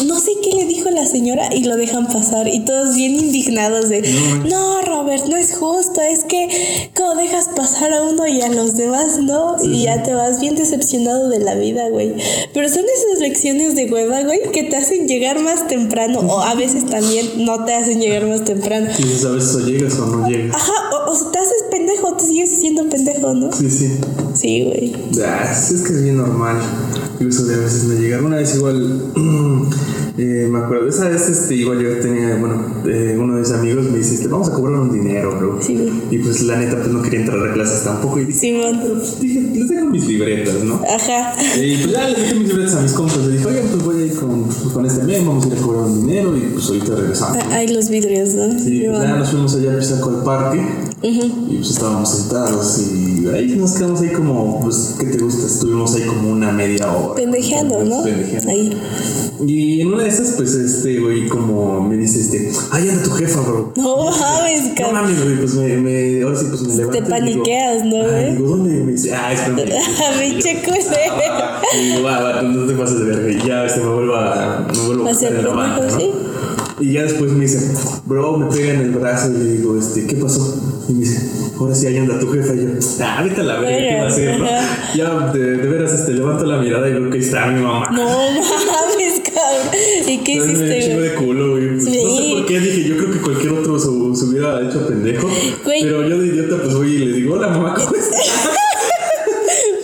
no 0.04 0.20
sé 0.20 0.32
qué 0.42 0.50
le 0.56 0.66
dijo 0.66 0.90
la 0.90 1.06
señora 1.06 1.54
y 1.54 1.64
lo 1.64 1.76
dejan 1.76 2.06
pasar. 2.06 2.48
Y 2.48 2.60
todos 2.60 2.94
bien 2.96 3.14
indignados 3.14 3.88
de, 3.88 4.02
no, 4.48 4.82
Robert, 4.82 5.24
no 5.26 5.36
es 5.36 5.56
justo. 5.56 6.02
Es 6.02 6.24
que, 6.24 6.90
¿cómo 6.94 7.14
dejas 7.14 7.48
pasar 7.56 7.94
a 7.94 8.02
uno 8.02 8.26
y 8.26 8.42
a 8.42 8.48
los 8.48 8.76
demás 8.76 9.18
no? 9.18 9.56
Y 9.62 9.84
ya 9.84 10.02
te 10.02 10.12
vas 10.12 10.40
bien 10.40 10.54
decepcionado 10.70 11.28
de 11.28 11.38
la 11.38 11.54
vida, 11.54 11.88
güey. 11.88 12.14
Pero 12.52 12.68
son 12.68 12.84
esas 12.84 13.20
lecciones 13.20 13.74
de 13.74 13.90
hueva, 13.90 14.22
güey, 14.22 14.40
que 14.52 14.64
te 14.64 14.76
hacen 14.76 15.08
llegar 15.08 15.40
más 15.40 15.66
temprano. 15.68 16.20
O 16.20 16.40
a 16.40 16.54
veces 16.54 16.86
también 16.86 17.44
no 17.44 17.64
te 17.64 17.74
hacen 17.74 18.00
llegar 18.00 18.26
más 18.26 18.44
temprano. 18.44 18.88
Y 18.98 19.02
a 19.24 19.30
veces 19.30 19.54
o 19.54 19.60
llegas 19.60 19.98
o 19.98 20.06
no 20.06 20.28
llegas. 20.28 20.56
Ajá, 20.56 20.72
o, 20.92 21.10
o 21.10 21.30
te 21.30 21.38
haces 21.38 21.64
pendejo, 21.70 22.16
te 22.16 22.24
sigues 22.24 22.50
siendo 22.50 22.88
pendejo, 22.88 23.34
¿no? 23.34 23.52
Sí, 23.52 23.70
sí. 23.70 23.98
Sí, 24.34 24.64
güey. 24.64 24.94
Ah, 25.24 25.52
es 25.52 25.82
que 25.82 25.92
es 25.92 26.02
bien 26.02 26.16
normal. 26.16 26.60
Incluso 27.18 27.46
de 27.46 27.54
a 27.54 27.58
veces 27.58 27.84
me 27.84 27.94
llegaron 27.96 28.26
una 28.26 28.36
vez 28.36 28.54
igual. 28.54 29.02
eh, 30.18 30.48
me 30.50 30.58
acuerdo, 30.58 30.88
esa 30.88 31.08
vez 31.08 31.28
este, 31.28 31.54
igual 31.54 31.80
yo 31.82 31.98
tenía, 32.00 32.36
bueno, 32.36 32.82
eh, 32.86 33.16
uno 33.18 33.34
de 33.34 33.40
mis 33.40 33.52
amigos 33.52 33.86
me 33.90 33.98
dice, 33.98 34.18
"Te 34.22 34.28
vamos 34.28 34.48
a 34.48 34.52
cobrar 34.52 34.80
un 34.80 34.92
dinero, 34.92 35.36
bro. 35.38 35.58
Sí. 35.62 36.02
Y 36.10 36.18
pues 36.18 36.42
la 36.42 36.58
neta, 36.58 36.76
pues 36.76 36.88
no 36.88 37.00
quería 37.02 37.20
entrar 37.20 37.48
a 37.48 37.52
clases 37.54 37.84
tampoco. 37.84 38.18
Y 38.20 38.26
dije, 38.26 38.38
Simón. 38.38 38.80
pero 38.82 38.94
pues 38.94 39.20
dije, 39.20 39.40
les 39.54 39.68
dejo 39.68 39.86
mis 39.86 40.06
libretas, 40.06 40.62
¿no? 40.64 40.74
Ajá. 40.76 41.34
Y 41.58 41.76
pues 41.78 41.90
ya 41.92 42.08
les 42.08 42.18
dejé 42.18 42.34
mis 42.34 42.48
libretas 42.48 42.74
a 42.74 42.82
mis 42.82 42.92
compas. 42.92 43.18
Le 43.18 43.32
dije, 43.32 43.46
oye, 43.46 43.60
pues 43.70 43.84
voy 43.84 44.02
a 44.02 44.06
ir 44.06 44.14
con, 44.16 44.42
pues, 44.44 44.58
con 44.72 44.86
este 44.86 45.04
men, 45.04 45.26
vamos 45.26 45.44
a 45.44 45.48
ir 45.48 45.54
a 45.54 45.56
cobrar 45.62 45.82
un 45.84 46.06
dinero 46.06 46.36
y 46.36 46.40
pues 46.52 46.66
ahorita 46.68 46.94
regresamos. 46.96 47.38
Ah, 47.42 47.54
Hay 47.54 47.68
los 47.68 47.88
vidrios, 47.88 48.34
¿no? 48.34 48.58
Sí, 48.58 48.84
pues, 48.88 49.02
ya 49.02 49.16
nos 49.16 49.30
fuimos 49.30 49.54
allá 49.54 49.72
a 49.72 49.76
al 49.76 50.22
parque 50.22 50.62
y 51.02 51.56
pues 51.56 51.70
estábamos 51.70 52.08
sentados 52.10 52.78
y 52.80 53.26
ahí 53.28 53.56
nos 53.56 53.72
quedamos 53.72 54.00
ahí 54.00 54.10
como, 54.10 54.60
pues, 54.60 54.96
¿qué 54.98 55.06
te 55.06 55.18
gusta? 55.18 55.46
Estuvimos 55.46 55.94
ahí 55.94 56.02
como 56.02 56.30
una 56.30 56.52
media 56.52 56.90
hora. 56.90 57.05
Pendejeando, 57.14 57.84
¿no? 57.84 58.02
Pendejeando. 58.02 58.50
Ahí. 58.50 58.76
Y 59.46 59.80
en 59.82 59.88
una 59.92 60.02
de 60.04 60.08
esas, 60.08 60.30
pues, 60.36 60.54
este, 60.54 60.98
güey, 61.00 61.28
como 61.28 61.80
me 61.86 61.96
dice, 61.96 62.20
este, 62.20 62.50
ay, 62.70 62.88
anda 62.88 63.02
tu 63.02 63.10
jefa, 63.10 63.40
bro. 63.40 63.72
No 63.76 64.10
mames, 64.10 64.64
No 64.68 64.74
cabrón. 64.74 64.94
mames, 64.94 65.22
güey, 65.24 65.36
pues 65.36 65.54
me, 65.54 65.76
me, 65.76 66.22
ahora 66.22 66.36
sí, 66.38 66.46
pues 66.48 66.62
me 66.62 66.74
levanto. 66.74 66.92
digo, 66.98 67.08
paniqueas, 67.08 67.84
¿no, 67.84 67.96
"Ay", 67.96 68.02
güey? 68.10 68.32
Digo, 68.36 68.48
¿dónde? 68.48 68.70
Me 68.84 68.92
dice, 68.92 69.14
ah, 69.14 69.32
espérame. 69.32 69.82
Pinche 70.20 70.62
culero. 70.62 70.86
Y 71.78 71.84
digo, 71.90 72.02
va, 72.04 72.20
va, 72.22 72.42
no 72.42 72.64
te 72.66 72.72
pases 72.74 72.98
de 73.00 73.04
verga. 73.06 73.30
Y 73.30 73.46
ya 73.46 73.64
este, 73.66 73.80
me 73.80 73.88
vuelvo 73.92 74.14
a, 74.14 74.66
me 74.72 74.86
vuelvo 74.86 75.06
a 75.06 75.10
Hacer 75.10 75.42
la 75.42 75.50
banda, 75.50 75.86
¿no? 75.90 75.98
sí. 75.98 76.10
Y 76.78 76.92
ya 76.92 77.02
después 77.02 77.32
me 77.32 77.40
dice, 77.46 77.58
bro, 78.04 78.36
me 78.36 78.46
pega 78.54 78.74
en 78.74 78.80
el 78.80 78.90
brazo 78.90 79.30
y 79.32 79.36
le 79.38 79.44
digo, 79.54 79.78
este, 79.78 80.06
¿qué 80.06 80.16
pasó? 80.16 80.62
Y 80.88 80.92
me 80.92 81.00
dice, 81.00 81.26
ahora 81.58 81.74
sí, 81.74 81.86
ahí 81.86 81.96
anda 81.96 82.18
tu 82.20 82.28
jefa. 82.30 82.54
Y 82.54 82.60
yo, 82.64 82.68
ah, 83.02 83.22
vete 83.24 83.40
a 83.40 83.44
la 83.44 83.58
verga, 83.60 83.78
¿qué 83.88 83.96
va 83.96 84.04
a 84.04 84.08
hacer? 84.08 84.38
no?" 84.38 84.46
Ya, 84.94 85.32
de, 85.32 85.38
de 85.56 85.68
veras, 85.68 85.92
este, 85.94 86.12
levanto 86.12 86.44
la 86.44 86.58
mirada 86.58 86.88
y 86.88 86.92
que 87.10 87.18
está 87.18 87.46
mi 87.46 87.62
mamá. 87.62 87.90
No 87.92 88.04
mames, 88.04 89.20
cabrón. 89.24 89.68
¿Y 90.06 90.18
qué 90.18 90.32
Entonces 90.34 90.58
me 90.58 90.64
dio 90.66 90.76
un 90.76 90.82
chingo 90.82 91.00
hiciste, 91.00 91.00
de 91.00 91.14
culo, 91.14 91.50
güey. 91.52 91.68
Pues, 91.74 91.84
Sí. 91.84 92.02
No 92.02 92.16
sé 92.16 92.22
por 92.32 92.46
qué 92.46 92.60
dije, 92.60 92.88
yo 92.88 92.96
creo 92.96 93.12
que 93.12 93.20
cualquier 93.20 93.52
otro 93.52 93.78
se, 93.78 93.88
hubiera 93.88 94.66
hecho 94.66 94.86
pendejo. 94.86 95.28
Güey. 95.64 95.82
Pero 95.82 96.08
yo 96.08 96.18
de 96.18 96.26
idiota, 96.26 96.56
pues 96.62 96.74
voy 96.74 96.94
y 96.94 96.98
le 96.98 97.16
digo, 97.16 97.34
hola 97.34 97.48
mamá, 97.48 97.74
¿cómo 97.74 97.94
estás? 97.94 98.20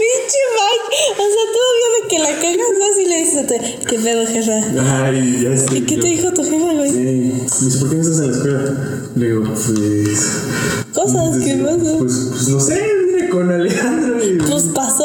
Pinche 0.02 0.40
Mike. 0.57 0.85
O 1.12 1.26
sea, 1.33 1.45
todavía 1.57 1.88
de 1.97 2.09
que 2.09 2.19
la 2.19 2.33
cagas 2.40 2.73
vas 2.78 2.99
y 2.99 3.04
le 3.09 3.19
dices 3.19 3.47
¿Qué 3.88 3.99
pedo, 3.99 4.26
jefa? 4.26 5.04
Ay, 5.04 5.40
ya 5.42 5.50
estoy. 5.50 5.78
¿Y 5.78 5.83
qué 5.83 5.97
te 5.97 6.07
dijo 6.09 6.33
tu 6.33 6.42
jefa, 6.45 6.73
güey? 6.73 6.90
Sí, 6.90 6.99
me 6.99 7.66
dice, 7.66 7.78
¿por 7.78 7.90
qué 7.90 7.97
no 7.97 8.02
estás 8.02 8.21
en 8.21 8.26
la 8.26 8.37
escuela? 8.37 9.02
Le 9.16 9.26
digo, 9.26 9.45
pues. 9.45 9.66
Cosas, 10.92 11.45
¿qué 11.45 11.57
pues, 11.57 11.76
pasa? 11.76 11.99
Pues, 11.99 12.28
pues 12.31 12.49
no 12.49 12.61
sé, 12.61 12.83
vine 13.07 13.28
con 13.28 13.50
Alejandro 13.50 14.25
y. 14.25 14.38
Pues 14.38 14.62
pasó. 14.75 15.02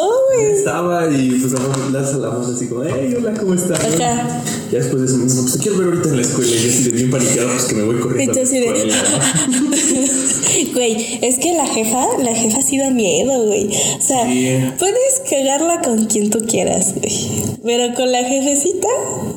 Estaba 0.68 1.10
y 1.10 1.30
pues 1.30 1.54
a 1.54 1.90
lanza 1.92 2.18
la 2.18 2.30
mano 2.30 2.48
así 2.48 2.68
como, 2.68 2.84
hey, 2.84 3.16
hola, 3.18 3.34
¿cómo 3.40 3.54
estás? 3.54 3.80
Ajá. 3.80 4.44
Ya 4.70 4.80
después 4.80 5.02
de 5.02 5.08
eso 5.08 5.18
me 5.18 5.24
dice, 5.24 5.40
pues 5.40 5.54
te 5.54 5.60
quiero 5.60 5.78
ver 5.78 5.88
ahorita 5.88 6.10
en 6.10 6.16
la 6.18 6.22
escuela 6.24 6.52
y 6.52 6.60
yo 6.60 6.70
así 6.70 6.84
de 6.84 6.92
bien 6.92 7.10
paniqueado, 7.10 7.50
pues 7.52 7.64
que 7.64 7.76
me 7.76 7.84
voy 7.84 8.00
corriendo. 8.00 8.34
a 8.34 8.44
de... 8.44 8.94
Güey, 10.74 11.20
es 11.22 11.38
que 11.40 11.54
la 11.54 11.66
jefa, 11.68 12.06
la 12.24 12.34
jefa 12.36 12.62
sí 12.62 12.78
da 12.78 12.90
miedo, 12.90 13.46
güey. 13.46 13.68
O 13.68 14.02
sea, 14.02 14.26
Sí. 14.26 14.58
puedes 14.80 15.22
cagarla 15.30 15.82
con 15.82 16.06
quien 16.06 16.30
tú 16.30 16.40
quieras, 16.48 16.94
güey. 16.96 17.14
Pero 17.64 17.94
con 17.96 18.12
la 18.12 18.24
jefecita, 18.24 18.88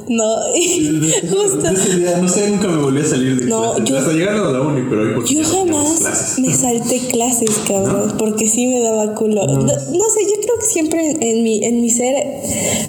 no. 0.08 0.24
Justo. 1.30 1.72
No 2.20 2.28
sé, 2.28 2.50
nunca 2.50 2.68
me 2.68 2.76
volví 2.82 3.00
a 3.00 3.04
salir 3.04 3.40
de 3.40 3.46
No, 3.46 3.72
clases. 3.74 3.84
yo- 3.88 3.98
Hasta 3.98 4.12
llegando 4.12 4.48
a 4.48 4.52
la 4.52 4.60
uni, 4.62 4.82
pero 4.88 5.24
Yo 5.24 5.44
jamás 5.44 6.38
me 6.38 6.52
salté 6.54 6.98
clases, 7.10 7.50
cabrón, 7.66 8.14
porque 8.18 8.46
sí 8.48 8.66
me 8.66 8.80
daba 8.80 9.14
culo. 9.14 9.46
No, 9.46 9.56
no 9.62 9.70
sé, 9.72 9.74
yo 9.90 10.40
creo 10.42 10.58
que 10.60 10.66
siempre 10.66 11.16
en, 11.20 11.42
mi, 11.42 11.64
en 11.64 11.80
mi 11.80 11.90
ser 11.90 12.14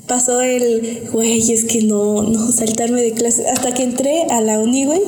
pasó 0.07 0.41
el, 0.41 1.07
güey, 1.11 1.39
es 1.51 1.65
que 1.65 1.81
no, 1.83 2.23
no 2.23 2.51
saltarme 2.51 3.01
de 3.01 3.11
clases. 3.13 3.45
Hasta 3.47 3.73
que 3.73 3.83
entré 3.83 4.23
a 4.29 4.41
la 4.41 4.59
uni, 4.59 4.85
güey. 4.85 5.01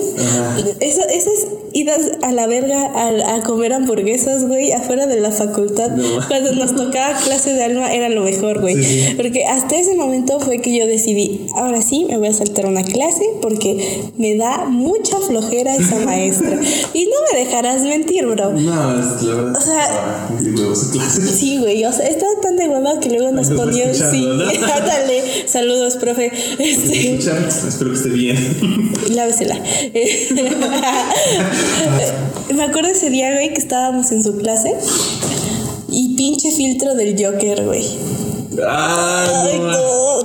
Esas 0.80 1.48
idas 1.74 2.12
a 2.22 2.32
la 2.32 2.48
verga 2.48 2.86
a, 2.86 3.12
a 3.22 3.42
comer 3.44 3.74
hamburguesas, 3.74 4.48
güey, 4.48 4.72
afuera 4.72 5.06
de 5.06 5.20
la 5.20 5.32
facultad. 5.32 5.92
No. 5.92 6.28
Cuando 6.28 6.54
nos 6.54 6.76
tocaba 6.76 7.18
clase 7.18 7.54
de 7.54 7.64
alma 7.64 7.94
era 7.94 8.10
lo 8.10 8.22
mejor, 8.22 8.62
güey. 8.62 8.76
Sí, 8.76 8.84
sí. 8.84 9.14
Porque 9.16 9.46
hasta 9.46 9.76
ese 9.76 9.96
momento 9.96 10.40
fue 10.40 10.60
que 10.60 10.78
yo 10.78 10.86
decidí, 10.88 11.48
ahora 11.56 11.82
sí, 11.82 12.06
me 12.10 12.18
voy 12.18 12.28
a 12.28 12.34
saltar 12.34 12.66
una 12.66 12.84
clase 12.84 13.24
porque 13.42 14.04
me 14.18 14.36
da 14.36 14.66
mucha 14.66 15.18
flojera 15.20 15.76
esa 15.76 16.00
maestra. 16.06 16.60
Y 16.94 17.06
no 17.06 17.16
me 17.32 17.40
dejarás 17.40 17.82
mentir, 17.84 18.26
bro. 18.26 18.52
No, 18.54 19.00
es, 19.00 19.24
la 19.24 19.36
verdad. 19.36 19.56
O 19.58 19.62
sea-. 19.62 20.28
Sí, 21.34 21.58
güey, 21.58 21.84
o 21.86 21.92
sea, 21.92 22.08
estaba 22.08 22.32
tan 22.42 22.56
de 22.58 22.68
hueva 22.68 23.00
que 23.00 23.10
luego 23.10 23.32
nos 23.32 23.50
Nos 23.50 23.60
va 23.60 23.66
ponía. 23.66 23.94
Sí, 23.94 24.26
ándale, 24.28 25.24
saludos, 25.48 25.98
profe. 25.98 26.32
Este, 26.60 27.16
espero 27.16 27.92
que 27.92 27.98
esté 27.98 28.10
bien. 28.10 28.92
lávesela. 29.10 29.56
Me 32.54 32.64
acuerdo 32.64 32.90
ese 33.04 33.12
día, 33.12 33.34
güey, 33.34 33.50
que 33.50 33.60
estábamos 33.60 34.14
en 34.14 34.24
su 34.24 34.38
clase 34.38 34.74
y 35.90 36.16
pinche 36.16 36.52
filtro 36.52 36.96
del 36.96 37.22
Joker, 37.22 37.66
güey. 37.66 37.86
Ah, 38.66 39.44
Ay, 39.46 39.60
no, 39.60 40.23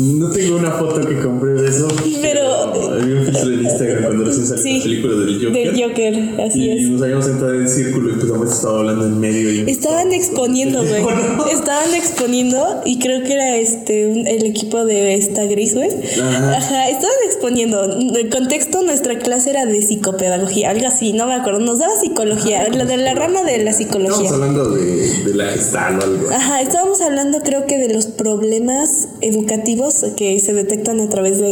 no. 0.00 0.28
No 0.28 0.30
tengo 0.34 0.56
una 0.56 0.70
foto 0.72 1.00
que 1.06 1.18
compré 1.20 1.52
de 1.54 1.68
eso. 1.68 1.88
Pero- 2.20 2.50
Había 2.90 3.20
un 3.20 3.24
filtro 3.24 3.52
en 3.52 3.64
Instagram 3.64 4.04
cuando 4.04 4.24
recién 4.24 4.46
salió 4.46 4.62
Sí, 4.62 4.78
la 4.78 4.82
película 4.84 5.14
del 5.16 5.34
Joker. 5.34 5.52
Del 5.52 5.82
Joker, 5.82 6.40
así 6.46 6.60
y 6.64 6.70
es. 6.70 6.90
nos 6.90 7.02
habíamos 7.02 7.24
sentado 7.24 7.54
en 7.54 7.68
círculo 7.68 8.10
y 8.10 8.12
pues 8.14 8.24
maestra 8.30 8.54
estaba 8.56 8.78
hablando 8.80 9.06
en 9.06 9.20
medio. 9.20 9.50
Y 9.52 9.70
Estaban 9.70 10.12
exponiendo, 10.12 10.78
güey. 10.86 10.90
teléfono. 11.04 11.46
Estaban 11.50 11.94
exponiendo 11.94 12.80
y 12.84 12.98
creo 12.98 13.22
que 13.22 13.32
era 13.32 13.56
este 13.56 14.06
un- 14.06 14.26
el 14.26 14.44
equipo 14.46 14.84
de 14.84 15.14
esta 15.14 15.44
gris, 15.44 15.74
güey. 15.74 15.88
Ajá. 16.20 16.56
Ajá, 16.56 16.88
estaban 16.88 17.16
exponiendo. 17.26 17.84
El 18.16 18.28
contexto, 18.30 18.82
nuestra 18.82 19.18
clase 19.18 19.50
era 19.50 19.66
de 19.66 19.80
psicopedagogía, 19.82 20.70
algo 20.70 20.86
así, 20.86 21.12
no 21.12 21.26
me 21.26 21.34
acuerdo. 21.34 21.60
Nos 21.60 21.78
daba 21.78 21.92
psicología, 22.00 22.68
la 22.68 22.84
de 22.84 22.96
la 22.96 23.14
rama 23.14 23.42
de 23.42 23.58
la 23.64 23.72
psicología. 23.72 24.30
hablando 24.30 24.70
de, 24.70 25.24
de 25.24 25.34
la 25.34 25.46
gestal 25.46 25.98
o 25.98 26.02
algo. 26.02 26.28
Ajá, 26.30 26.60
estábamos 26.60 27.00
hablando 27.00 27.40
creo 27.40 27.66
que 27.66 27.78
de 27.78 27.92
los 27.92 28.06
problemas 28.06 29.08
educativos 29.20 29.89
que 30.16 30.38
se 30.40 30.52
detectan 30.52 31.00
a 31.00 31.08
través 31.08 31.38
de, 31.38 31.46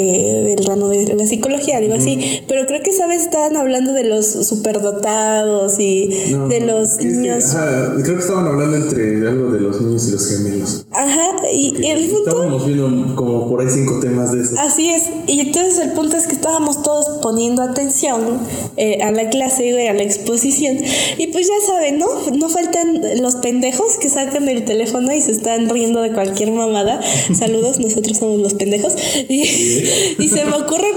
del 0.57 0.65
ramo 0.67 0.89
de 0.89 1.15
la 1.15 1.27
psicología, 1.27 1.79
algo 1.79 1.95
así. 1.95 2.43
Pero 2.49 2.67
creo 2.67 2.83
que 2.83 2.91
esa 2.91 3.07
vez 3.07 3.23
estaban 3.23 3.57
hablando 3.57 3.93
de 3.93 4.05
los 4.05 4.27
superdotados 4.27 5.79
y 5.79 6.11
No, 6.31 6.49
de 6.49 6.61
los 6.61 6.95
que, 6.97 7.05
niños. 7.07 7.55
ajá, 7.55 7.95
creo 8.03 8.17
que 8.17 8.23
estaban 8.23 8.47
hablando 8.47 8.77
entre 8.77 9.29
algo 9.29 9.51
de 9.53 9.61
los 9.61 9.81
niños 9.81 10.09
y 10.09 10.11
los 10.13 10.27
gemelos. 10.29 10.87
Ajá, 10.91 11.33
y, 11.53 11.75
y 11.81 11.91
el 11.91 12.09
punto. 12.09 12.31
Estábamos 12.31 12.67
viendo 12.67 13.17
como 13.17 13.49
por 13.49 13.61
ahí 13.61 13.69
cinco 13.71 13.99
temas 14.01 14.33
de 14.33 14.43
eso. 14.43 14.55
Así 14.59 14.91
es, 14.91 15.05
y 15.27 15.41
entonces 15.41 15.79
el 15.79 15.93
punto 15.93 16.17
es 16.17 16.27
que 16.27 16.35
estábamos 16.35 16.83
todos 16.83 17.19
poniendo 17.23 17.63
atención 17.63 18.39
eh, 18.77 19.03
a 19.03 19.11
la 19.11 19.29
clase, 19.31 19.73
güey, 19.73 19.89
a 19.89 19.95
la 19.95 20.03
exposición. 20.03 20.77
Y 21.19 21.29
pues 21.29 21.47
ya 21.49 21.67
saben, 21.67 21.99
¿no? 21.99 22.07
No 22.37 22.49
faltan 22.49 23.01
los 23.23 23.37
pendejos 23.37 23.97
que 23.99 24.09
sacan 24.09 24.49
el 24.49 24.65
teléfono 24.65 25.13
y 25.13 25.21
se 25.21 25.33
están 25.33 25.69
riendo 25.69 26.01
de 26.03 26.13
cualquier 26.13 26.53
mamada. 26.53 27.01
Saludos, 27.35 27.79
nosotros 27.79 28.19
somos 28.19 28.28
los 28.37 28.55
pendejos. 28.55 28.95
Y, 29.29 29.43
y 30.19 30.29
se 30.29 30.45
me 30.45 30.53
ocurre, 30.53 30.89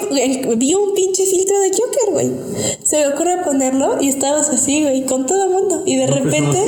vi 0.58 0.74
un 0.74 0.94
pinche 0.94 1.26
filtro 1.26 1.60
de 1.60 1.70
Joker, 1.70 2.12
güey. 2.12 2.32
Se 2.84 2.98
me 2.98 3.08
ocurre 3.14 3.44
ponerlo 3.44 4.02
y 4.02 4.10
estabas 4.10 4.50
así, 4.50 4.82
güey, 4.82 5.06
con 5.06 5.26
todo 5.26 5.44
el 5.44 5.50
mundo. 5.50 5.84
Y 5.86 5.96
de 5.96 6.08
No 6.08 6.16
repente... 6.16 6.60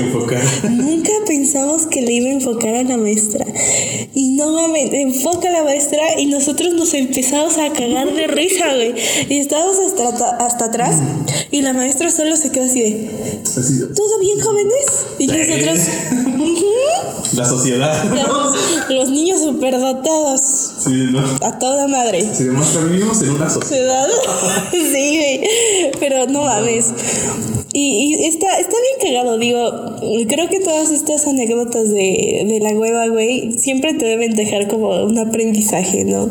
Nunca 0.69 1.11
pensamos 1.25 1.87
que 1.87 2.01
le 2.01 2.13
iba 2.13 2.27
a 2.27 2.33
enfocar 2.33 2.75
a 2.75 2.83
la 2.83 2.97
maestra. 2.97 3.45
Y 4.13 4.29
no 4.31 4.51
mames, 4.51 4.93
enfoca 4.93 5.49
a 5.49 5.51
la 5.51 5.63
maestra 5.63 6.19
y 6.19 6.27
nosotros 6.27 6.73
nos 6.73 6.93
empezamos 6.93 7.57
a 7.57 7.71
cagar 7.73 8.13
de 8.13 8.27
risa, 8.27 8.73
güey. 8.73 8.93
Y 9.29 9.39
estábamos 9.39 9.79
hasta, 9.79 10.37
hasta 10.37 10.65
atrás 10.65 10.97
y 11.51 11.61
la 11.61 11.73
maestra 11.73 12.09
solo 12.11 12.35
se 12.35 12.51
quedó 12.51 12.65
así 12.65 12.81
de, 12.81 13.09
¿todo 13.95 14.19
bien, 14.19 14.39
jóvenes? 14.39 14.85
Y 15.19 15.27
nosotros. 15.27 15.79
la 17.33 17.45
sociedad. 17.45 18.03
los, 18.27 18.89
los 18.89 19.09
niños 19.09 19.41
superdotados, 19.41 20.41
Sí, 20.79 21.07
¿no? 21.11 21.19
a 21.41 21.57
toda 21.59 21.87
madre. 21.87 22.29
Si 22.33 22.43
demuestra, 22.45 22.83
vivimos 22.83 23.21
en 23.21 23.31
una 23.31 23.49
sociedad. 23.49 24.07
Sí, 24.71 25.17
güey. 25.17 25.91
Pero 25.99 26.25
no 26.27 26.43
mames. 26.43 26.93
Y, 27.75 28.15
y 28.19 28.25
está, 28.25 28.59
está 28.59 28.75
bien 29.01 29.13
cagado, 29.15 29.39
digo, 29.39 29.95
creo 30.29 30.47
que 30.47 30.59
todas 30.59 30.91
estas 30.91 31.25
anécdotas 31.25 31.89
de, 31.89 32.45
de 32.47 32.59
la 32.61 32.69
hueva, 32.77 33.07
güey, 33.07 33.51
siempre 33.57 33.95
te 33.95 34.05
deben 34.05 34.35
dejar 34.35 34.67
como 34.67 35.03
un 35.03 35.17
aprendizaje, 35.17 36.05
¿no? 36.05 36.29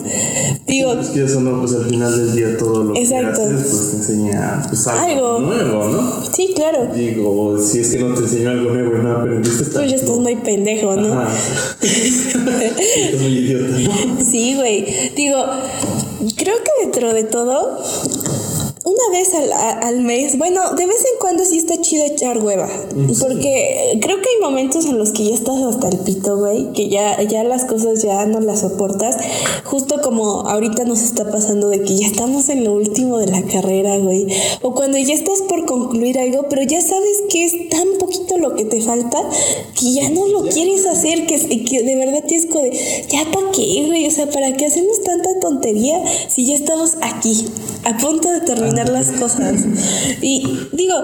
Digo, 0.69 0.93
Es 0.93 1.09
que 1.09 1.25
eso 1.25 1.41
no, 1.41 1.59
pues 1.61 1.75
al 1.75 1.87
final 1.87 2.17
del 2.17 2.37
día 2.37 2.57
todo 2.57 2.85
lo 2.85 2.97
Exacto. 2.97 3.41
que 3.41 3.55
haces, 3.57 3.67
pues 3.71 3.91
te 3.91 3.97
enseña 3.97 4.63
pues, 4.69 4.87
algo, 4.87 5.37
Algo. 5.37 5.39
nuevo, 5.41 5.89
¿no? 5.89 6.13
sí, 6.33 6.53
claro, 6.55 6.87
Digo, 6.95 7.59
si 7.59 7.81
es 7.81 7.89
que 7.91 7.99
no 7.99 8.15
te 8.15 8.21
enseñó 8.21 8.51
algo 8.51 8.71
nuevo 8.75 8.97
y 8.99 9.03
no 9.03 9.13
aprendiste, 9.17 9.65
tú 9.65 9.81
ya 9.85 9.97
estás 9.97 10.17
muy 10.19 10.37
pendejo, 10.37 10.95
¿no? 10.95 11.13
Ajá. 11.23 11.35
estás 11.83 13.21
muy 13.21 13.39
idiota, 13.39 13.79
¿no? 13.79 14.25
Sí, 14.25 14.55
güey. 14.55 14.87
Digo, 15.17 15.45
creo 16.37 16.55
que 16.57 16.71
dentro 16.85 17.13
de 17.13 17.25
todo, 17.25 17.79
una 18.85 19.17
vez 19.19 19.33
al, 19.35 19.53
a- 19.53 19.79
al 19.79 20.01
mes, 20.01 20.37
bueno, 20.39 20.75
de 20.75 20.87
vez 20.87 20.97
en 21.01 21.19
cuando 21.21 21.45
sí 21.45 21.59
está 21.59 21.81
chido 21.81 22.05
echar 22.05 22.39
hueva. 22.39 22.69
Porque 23.21 23.99
creo 24.01 24.17
que 24.21 24.29
hay 24.29 24.41
momentos 24.43 24.87
en 24.87 24.99
los 24.99 25.11
que 25.11 25.25
ya 25.29 25.35
estás 25.35 25.63
hasta 25.63 25.89
el 25.89 25.99
pito, 25.99 26.37
güey, 26.39 26.73
que 26.73 26.89
ya, 26.89 27.23
ya 27.23 27.45
las 27.45 27.65
cosas 27.65 28.03
ya 28.03 28.25
no 28.27 28.41
las 28.41 28.61
soportas. 28.61 29.17
Justo 29.65 30.01
como 30.03 30.41
ahorita 30.49 30.85
nos 30.85 31.01
está 31.01 31.31
pasando 31.31 31.69
de 31.69 31.83
que 31.83 31.97
ya 31.97 32.07
estamos 32.07 32.49
en 32.49 32.65
lo 32.65 32.73
último 32.73 33.19
de 33.19 33.27
la 33.29 33.43
carrera, 33.43 33.97
güey. 33.99 34.27
O 34.63 34.75
cuando 34.75 34.99
ya 34.99 35.15
estás 35.15 35.43
por 35.43 35.65
concluir 35.67 36.19
algo, 36.19 36.47
pero 36.49 36.63
ya 36.63 36.81
sabes 36.81 37.23
que 37.31 37.45
es 37.45 37.69
tan 37.69 37.87
poquito 38.01 38.37
lo 38.39 38.57
que 38.57 38.65
te 38.65 38.81
falta 38.81 39.19
que 39.79 39.93
ya 39.93 40.09
no 40.11 40.27
lo 40.27 40.43
quieres 40.49 40.87
hacer, 40.87 41.27
que, 41.27 41.39
que 41.65 41.83
de 41.83 41.95
verdad 41.97 42.25
tienes 42.27 42.49
de, 42.53 43.07
ya 43.09 43.25
para 43.33 43.51
qué, 43.53 43.85
güey, 43.87 44.07
o 44.07 44.11
sea, 44.11 44.29
¿para 44.29 44.57
qué 44.57 44.67
hacemos 44.67 45.01
tanta 45.03 45.39
tontería 45.41 46.03
si 46.29 46.47
ya 46.47 46.55
estamos 46.55 46.97
aquí, 47.01 47.45
a 47.85 47.97
punto 47.99 48.31
de 48.31 48.41
terminar 48.41 48.89
las 48.89 49.13
cosas? 49.13 49.55
Y 50.21 50.69
digo, 50.73 50.95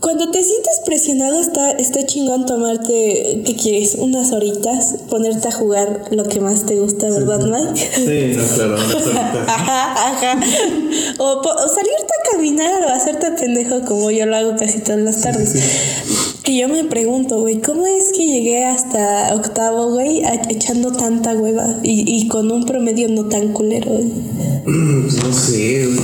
cuando 0.00 0.30
te 0.30 0.42
sientes 0.42 0.80
presionado 0.84 1.40
está, 1.40 1.72
está 1.72 2.04
chingón 2.06 2.46
tomarte, 2.46 3.42
¿qué 3.44 3.56
quieres? 3.60 3.96
Unas 3.96 4.32
horitas, 4.32 4.94
ponerte 5.08 5.48
a 5.48 5.52
jugar 5.52 6.04
lo 6.10 6.24
que 6.24 6.40
más 6.40 6.66
te 6.66 6.76
gusta, 6.76 7.10
¿verdad, 7.10 7.40
Mike? 7.40 7.90
Sí, 7.94 8.36
no, 8.36 8.54
claro, 8.54 8.74
unas 8.74 8.94
horitas. 8.94 9.48
Ajá, 9.48 10.08
ajá. 10.08 10.40
O, 11.18 11.24
o, 11.24 11.68
salirte 11.68 12.12
a 12.18 12.30
caminar 12.32 12.84
o 12.84 12.88
hacerte 12.88 13.30
pendejo 13.32 13.82
como 13.82 14.10
yo 14.10 14.26
lo 14.26 14.36
hago 14.36 14.56
casi 14.56 14.80
todas 14.80 15.00
las 15.00 15.20
tardes. 15.20 15.54
Y 16.46 16.58
yo 16.58 16.68
me 16.68 16.84
pregunto, 16.84 17.40
güey, 17.40 17.60
¿cómo 17.60 17.86
es 17.86 18.12
que 18.12 18.26
llegué 18.26 18.64
hasta 18.64 19.34
octavo, 19.34 19.90
güey, 19.92 20.22
echando 20.48 20.90
tanta 20.92 21.34
hueva 21.34 21.76
y, 21.82 22.04
y 22.16 22.28
con 22.28 22.50
un 22.50 22.64
promedio 22.64 23.08
no 23.08 23.26
tan 23.26 23.52
culero, 23.52 23.90
güey? 23.92 24.10
Pues 24.64 25.24
no 25.24 25.32
sé, 25.32 25.86
güey. 25.86 25.98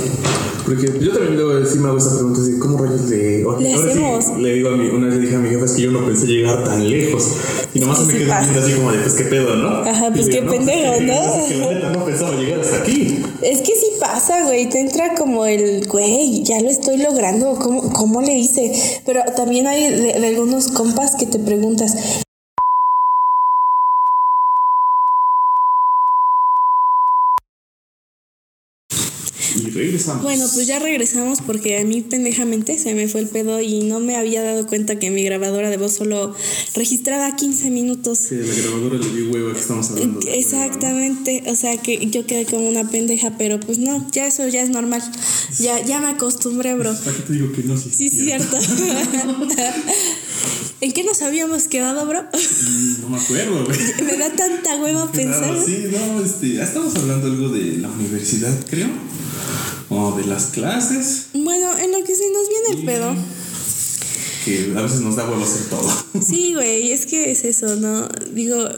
Porque 0.66 0.86
yo 0.98 1.12
también 1.12 1.36
debo 1.36 1.54
decir, 1.54 1.80
me 1.80 1.88
hago 1.88 1.98
esa 1.98 2.10
pregunta 2.14 2.40
así, 2.40 2.58
¿cómo 2.58 2.78
rayos 2.78 3.08
le... 3.08 3.44
Le 3.60 3.74
hacemos. 3.74 4.24
Sí, 4.24 4.42
le 4.42 4.52
digo 4.54 4.70
a 4.70 4.76
mi, 4.76 4.88
una 4.88 5.06
vez 5.06 5.14
le 5.14 5.20
dije 5.20 5.36
a 5.36 5.38
mi 5.38 5.48
jefa, 5.48 5.64
es 5.64 5.72
que 5.72 5.82
yo 5.82 5.92
no 5.92 6.04
pensé 6.04 6.26
llegar 6.26 6.64
tan 6.64 6.90
lejos. 6.90 7.36
Y 7.72 7.78
nomás 7.78 7.98
se 7.98 8.06
me 8.06 8.14
quedó 8.14 8.34
viendo 8.40 8.60
así 8.60 8.72
como 8.72 8.90
de, 8.90 8.98
pues 8.98 9.14
qué 9.14 9.24
pedo, 9.26 9.54
¿no? 9.54 9.68
Ajá, 9.88 10.10
pues 10.12 10.28
qué 10.28 10.42
pues, 10.42 10.56
pendejo, 10.56 11.00
¿no? 11.02 11.12
Es 11.12 11.52
que 11.52 11.58
la 11.58 11.72
neta 11.72 11.90
no 11.92 12.04
pensaba 12.04 12.34
llegar 12.34 12.58
hasta 12.58 12.78
aquí. 12.78 13.22
Es 13.42 13.60
que 13.60 13.76
sí 13.76 13.92
pasa, 14.00 14.42
güey. 14.42 14.68
Te 14.68 14.80
entra 14.80 15.14
como 15.14 15.46
el, 15.46 15.86
güey, 15.86 16.42
ya 16.42 16.60
lo 16.60 16.68
estoy 16.68 16.98
logrando. 16.98 17.56
¿Cómo, 17.62 17.92
cómo 17.92 18.20
le 18.20 18.36
hice? 18.36 18.72
Pero 19.06 19.20
también 19.36 19.68
hay 19.68 19.88
de, 19.88 20.20
de 20.20 20.26
algunos 20.26 20.66
compas 20.72 21.14
que 21.14 21.26
te 21.26 21.38
preguntas, 21.38 21.94
Y 29.56 29.70
regresamos. 29.96 30.22
Bueno, 30.22 30.44
pues 30.54 30.66
ya 30.66 30.78
regresamos 30.78 31.40
porque 31.40 31.78
a 31.78 31.84
mí 31.84 32.02
pendejamente 32.02 32.78
se 32.78 32.94
me 32.94 33.08
fue 33.08 33.20
el 33.22 33.28
pedo 33.28 33.60
y 33.60 33.80
no 33.84 34.00
me 34.00 34.16
había 34.16 34.42
dado 34.42 34.66
cuenta 34.66 34.98
que 34.98 35.10
mi 35.10 35.22
grabadora 35.24 35.70
de 35.70 35.76
voz 35.76 35.94
solo 35.94 36.34
registraba 36.74 37.34
15 37.34 37.70
minutos. 37.70 38.18
Que 38.28 38.36
la 38.36 38.54
grabadora 38.54 38.98
le 38.98 39.08
dio 39.14 39.30
hueva 39.30 39.52
que 39.54 39.60
estamos 39.60 39.90
hablando. 39.90 40.20
de 40.20 40.26
hueva, 40.26 40.32
¿no? 40.32 40.40
Exactamente, 40.40 41.42
o 41.46 41.54
sea 41.56 41.76
que 41.78 42.06
yo 42.10 42.26
quedé 42.26 42.44
como 42.46 42.68
una 42.68 42.88
pendeja, 42.90 43.36
pero 43.38 43.58
pues 43.60 43.78
no, 43.78 44.06
ya 44.12 44.26
eso 44.26 44.46
ya 44.48 44.62
es 44.62 44.70
normal. 44.70 45.02
Ya, 45.58 45.84
ya 45.84 46.00
me 46.00 46.08
acostumbré, 46.08 46.74
bro. 46.74 46.94
¿Para 47.04 47.16
qué 47.16 47.22
te 47.22 47.32
digo 47.32 47.52
que 47.52 47.62
no? 47.62 47.76
Sí, 47.76 47.90
Sí, 47.90 48.10
cierto. 48.10 48.56
¿En 50.80 50.92
qué 50.92 51.04
nos 51.04 51.22
habíamos 51.22 51.64
quedado, 51.68 52.06
bro? 52.06 52.22
Mm, 52.22 53.00
No 53.00 53.08
me 53.08 53.16
acuerdo, 53.18 53.64
güey. 53.64 53.78
me 54.04 54.16
da 54.18 54.30
tanta 54.30 54.76
hueva 54.76 55.10
Qué 55.10 55.18
pensar. 55.22 55.40
raro, 55.42 55.64
Sí, 55.64 55.84
no, 55.90 56.22
este, 56.24 56.62
estamos 56.62 56.94
hablando 56.96 57.26
algo 57.28 57.48
de 57.48 57.78
la 57.78 57.88
universidad, 57.88 58.54
creo. 58.68 58.88
O 59.88 60.12
de 60.16 60.24
las 60.26 60.46
clases, 60.46 61.26
Bueno, 61.32 61.76
en 61.78 61.92
lo 61.92 62.02
que 62.04 62.14
se 62.14 62.24
nos 62.30 62.48
viene 62.48 62.80
el 62.80 62.86
pedo. 62.86 63.14
que 64.44 64.72
a 64.76 64.82
veces 64.82 65.00
nos 65.00 65.16
da 65.16 65.28
huevo 65.28 65.42
hacer 65.44 65.68
todo. 65.68 65.88
Sí, 66.26 66.54
güey, 66.54 66.92
es 66.92 67.06
que 67.06 67.30
es 67.30 67.44
eso, 67.44 67.76
¿no? 67.76 68.08
Digo, 68.32 68.68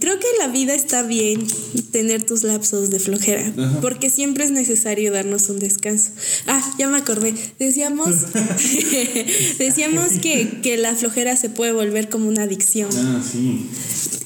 creo 0.00 0.18
que 0.18 0.26
la 0.38 0.48
vida 0.48 0.74
está 0.74 1.02
bien 1.02 1.46
tener 1.92 2.24
tus 2.24 2.42
lapsos 2.42 2.90
de 2.90 2.98
flojera, 3.00 3.52
Ajá. 3.56 3.80
porque 3.80 4.10
siempre 4.10 4.44
es 4.44 4.50
necesario 4.50 5.12
darnos 5.12 5.48
un 5.48 5.58
descanso. 5.58 6.10
Ah, 6.46 6.62
ya 6.78 6.88
me 6.88 6.98
acordé. 6.98 7.34
Decíamos, 7.58 8.10
decíamos 9.58 10.12
que, 10.20 10.60
que 10.62 10.76
la 10.76 10.94
flojera 10.94 11.36
se 11.36 11.50
puede 11.50 11.72
volver 11.72 12.08
como 12.08 12.28
una 12.28 12.42
adicción. 12.44 12.88
Ah, 12.94 13.22
sí. 13.30 13.66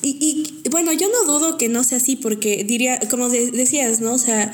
Y, 0.03 0.61
y 0.65 0.69
bueno, 0.69 0.93
yo 0.93 1.09
no 1.09 1.25
dudo 1.33 1.57
que 1.57 1.69
no 1.71 1.83
sea 1.83 1.97
así, 1.99 2.17
porque 2.17 2.63
diría, 2.65 3.01
como 3.11 3.31
de- 3.31 3.51
decías, 3.51 4.01
¿no? 4.01 4.15
O 4.15 4.19
sea, 4.19 4.53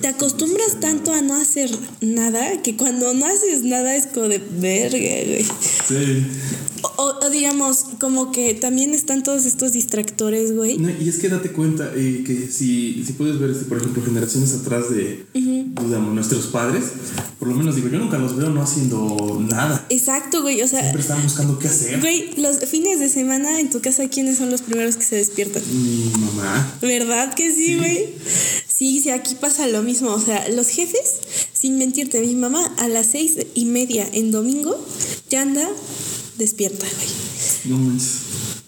te 0.00 0.08
acostumbras 0.08 0.80
tanto 0.80 1.12
a 1.12 1.22
no 1.22 1.36
hacer 1.36 1.70
nada 2.00 2.62
que 2.62 2.76
cuando 2.76 3.14
no 3.14 3.26
haces 3.26 3.62
nada 3.62 3.94
es 3.94 4.06
como 4.08 4.26
de 4.28 4.38
verga, 4.38 4.98
güey. 4.98 5.44
Sí. 5.88 6.26
O, 6.96 7.14
o 7.22 7.30
digamos, 7.30 7.84
como 8.00 8.32
que 8.32 8.54
también 8.54 8.92
están 8.92 9.22
todos 9.22 9.46
estos 9.46 9.72
distractores, 9.72 10.54
güey. 10.58 10.78
No, 10.78 10.90
y 10.90 11.08
es 11.08 11.18
que 11.18 11.28
date 11.28 11.50
cuenta 11.52 11.90
eh, 11.96 12.22
que 12.26 12.48
si, 12.52 13.02
si 13.04 13.12
puedes 13.14 13.38
ver, 13.40 13.50
este, 13.50 13.64
por 13.64 13.78
ejemplo, 13.78 14.02
generaciones 14.04 14.52
atrás 14.54 14.90
de, 14.90 15.24
digamos, 15.34 16.14
nuestros 16.14 16.46
padres, 16.48 16.84
por 17.38 17.48
lo 17.48 17.54
menos 17.54 17.76
digo, 17.76 17.88
yo 17.88 17.98
nunca 17.98 18.18
los 18.18 18.36
veo 18.36 18.50
no 18.50 18.62
haciendo 18.62 19.42
nada. 19.50 19.86
Exacto, 19.90 20.42
güey. 20.42 20.60
O 20.62 20.68
sea, 20.68 20.80
Siempre 20.80 21.00
están 21.02 21.22
buscando 21.22 21.58
qué 21.58 21.68
hacer. 21.68 22.00
güey, 22.00 22.34
los 22.36 22.58
fines 22.66 23.00
de 23.00 23.08
semana 23.08 23.58
en 23.60 23.70
tu 23.70 23.80
casa, 23.80 24.08
¿quiénes 24.08 24.38
son 24.38 24.50
los 24.50 24.62
primeros 24.62 24.96
que 24.96 25.04
se 25.04 25.16
despiertan? 25.16 25.62
Mi 25.72 26.10
mamá. 26.20 26.78
¿Verdad 26.82 27.34
que 27.34 27.52
sí, 27.54 27.76
güey? 27.76 28.06
Sí, 28.66 29.00
sí, 29.00 29.10
aquí 29.10 29.34
pasa 29.34 29.66
lo 29.66 29.82
mismo. 29.82 30.10
O 30.10 30.20
sea, 30.20 30.48
los 30.50 30.68
jefes, 30.68 31.14
sin 31.52 31.78
mentirte, 31.78 32.20
mi 32.20 32.34
mamá 32.34 32.64
a 32.78 32.88
las 32.88 33.06
seis 33.06 33.36
y 33.54 33.64
media 33.64 34.08
en 34.12 34.30
domingo 34.30 34.78
ya 35.30 35.42
anda 35.42 35.68
despierta, 36.38 36.86
güey. 36.86 37.08
No 37.64 37.78
manches. 37.78 38.18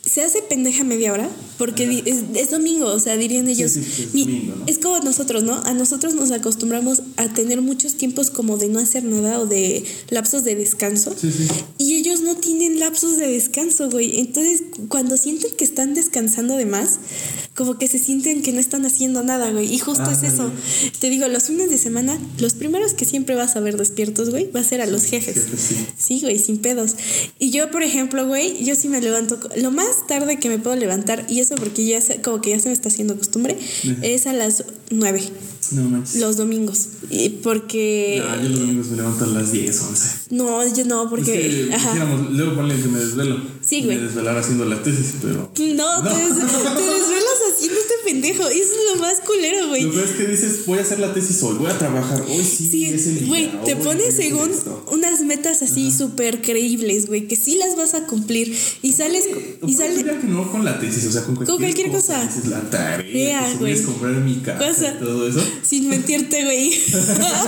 Se 0.05 0.22
hace 0.22 0.42
pendeja 0.42 0.83
media 0.85 1.12
hora 1.12 1.31
porque 1.61 2.03
es, 2.07 2.25
es 2.35 2.51
domingo, 2.51 2.87
o 2.87 2.99
sea, 2.99 3.16
dirían 3.18 3.46
ellos. 3.49 3.73
sí, 3.73 3.83
sí, 3.85 4.03
es 4.05 4.14
mi- 4.14 4.25
domingo, 4.25 4.57
¿no? 4.57 4.64
es 4.66 4.79
como 4.79 4.99
nosotros, 5.01 5.44
¿no? 5.44 5.62
A 5.64 5.75
nosotros 5.75 6.14
nos 6.14 6.31
acostumbramos 6.31 7.03
a 7.18 7.29
tener 7.35 7.61
muchos 7.61 7.94
tiempos 7.96 8.31
como 8.31 8.57
de 8.57 8.68
no 8.68 8.79
hacer 8.79 9.05
nada 9.05 9.38
o 9.38 9.44
de 9.46 9.85
lapsos 10.09 10.42
de 10.42 10.55
descanso. 10.55 11.14
Sí. 11.20 11.29
Y 11.77 11.96
ellos 11.96 12.23
no 12.23 12.35
tienen 12.37 12.79
lapsos 12.79 13.18
de 13.18 13.29
descanso, 13.29 13.90
güey. 13.90 14.20
Entonces, 14.20 14.62
cuando 14.88 15.18
sienten 15.18 15.51
que 15.55 15.64
están 15.64 15.92
descansando 15.92 16.57
de 16.57 16.64
más, 16.64 16.99
como 17.55 17.77
que 17.77 17.88
se 17.88 17.99
sienten 17.99 18.40
que 18.40 18.53
no 18.53 18.61
están 18.61 18.87
haciendo 18.87 19.23
nada, 19.23 19.51
güey. 19.53 19.70
Y 19.75 19.79
justo 19.79 20.05
es 20.11 20.18
Ándale. 20.25 20.29
eso. 20.29 20.51
Te 20.99 21.11
digo, 21.11 21.29
los 21.29 21.42
fines 21.44 21.68
de 21.68 21.77
semana, 21.77 22.18
los 22.38 22.55
primeros 22.55 22.94
que 22.94 23.05
siempre 23.05 23.35
vas 23.35 23.57
a 23.57 23.61
ver 23.61 23.77
despiertos, 23.77 24.31
güey, 24.31 24.51
va 24.51 24.61
a 24.61 24.64
ser 24.64 24.81
a 24.81 24.87
los 24.87 25.05
jefes. 25.05 25.44
sí. 25.99 26.20
Güey, 26.23 26.38
sin 26.38 26.57
pedos. 26.59 26.96
Y 27.38 27.51
yo, 27.51 27.70
por 27.70 27.83
ejemplo, 27.83 28.27
güey, 28.27 28.64
yo 28.64 28.75
sí 28.75 28.88
me 28.88 29.01
levanto, 29.03 29.38
lo 29.57 29.70
más 29.70 30.07
tarde 30.07 30.38
que 30.38 30.49
me 30.49 30.59
puedo 30.59 30.77
levantar, 30.77 31.27
y 31.29 31.40
eso 31.53 31.61
porque 31.63 31.85
ya 31.85 32.01
se- 32.01 32.21
como 32.23 32.41
que 32.41 32.51
ya 32.51 32.61
se 32.61 32.69
me 32.69 32.73
está 32.75 32.89
haciendo 32.89 33.17
costumbre, 33.17 33.57
es 34.03 34.27
a 34.27 34.33
las 34.33 34.65
nueve, 34.91 35.23
No 35.73 35.83
manches. 35.85 36.21
los 36.21 36.37
domingos. 36.37 36.87
Y 37.11 37.29
porque... 37.31 38.23
No, 38.25 38.43
yo 38.43 38.49
los 38.49 38.61
domingos 38.61 38.87
me 38.89 38.97
levanto 38.99 39.25
a 39.25 39.29
las 39.29 39.53
10, 39.53 39.81
11. 39.83 40.09
No, 40.31 40.62
yo 40.75 40.85
no, 40.85 41.11
porque... 41.11 41.62
es 41.64 41.66
que, 41.69 41.75
ajá. 41.75 41.93
dijéramos, 41.93 42.31
luego 42.33 42.55
ponle 42.55 42.77
que 42.81 42.88
me 42.88 42.99
desvelo. 43.01 43.37
Sí, 43.61 43.83
güey. 43.83 43.97
Me 43.99 44.05
desvelar 44.05 44.38
haciendo 44.38 44.64
la 44.64 44.83
tesis, 44.83 45.14
pero. 45.21 45.35
No, 45.40 45.51
Te, 45.51 45.59
des- 45.64 45.75
te 45.75 46.83
desvelas 46.83 47.38
haciendo 47.53 47.79
este 47.81 47.95
pendejo. 48.05 48.49
Eso 48.49 48.59
es 48.62 48.95
lo 48.95 49.01
más 49.01 49.19
culero, 49.21 49.69
güey. 49.69 49.83
Lo 49.83 49.93
peor 49.93 50.05
es 50.05 50.11
que 50.12 50.27
dices, 50.27 50.66
voy 50.66 50.79
a 50.79 50.83
hacer 50.83 50.99
la 51.01 51.12
tesis 51.12 51.43
hoy, 51.43 51.57
voy 51.57 51.71
a 51.71 51.77
trabajar. 51.79 52.23
Hoy 52.29 52.45
sí, 52.45 52.69
Sí, 52.71 52.85
es 52.87 53.07
el 53.09 53.19
día. 53.21 53.29
güey, 53.29 53.51
te 53.64 53.77
pones 53.77 54.14
según 54.14 54.51
unas 54.93 55.21
metas 55.23 55.62
así 55.62 55.90
súper 55.90 56.40
creíbles, 56.43 57.07
güey, 57.07 57.27
que 57.29 57.37
sí 57.37 57.57
las 57.57 57.77
vas 57.77 57.95
a 57.95 58.07
cumplir. 58.07 58.57
Y 58.83 58.93
sales, 58.93 59.25
O 59.62 59.66
y 59.69 59.75
sales, 59.75 60.05
que 60.05 60.27
no 60.29 60.51
con 60.51 60.64
la 60.64 60.79
tesis, 60.79 61.05
o 61.07 61.12
sea, 61.12 61.25
con 61.25 61.35
cualquier, 61.37 61.59
cualquier 61.59 61.90
cosa. 61.90 62.23
Dices 62.25 62.47
la 62.47 62.61
tarea, 62.71 63.40
güey. 63.59 63.73
quieres 63.75 63.83
comprar 63.83 64.12
mi 64.14 64.37
casa 64.37 64.59
Cosa. 64.69 64.95
y 65.01 65.05
todo 65.05 65.27
eso. 65.29 65.43
sin 65.62 65.88
mentirte, 65.88 66.45
güey. 66.45 66.71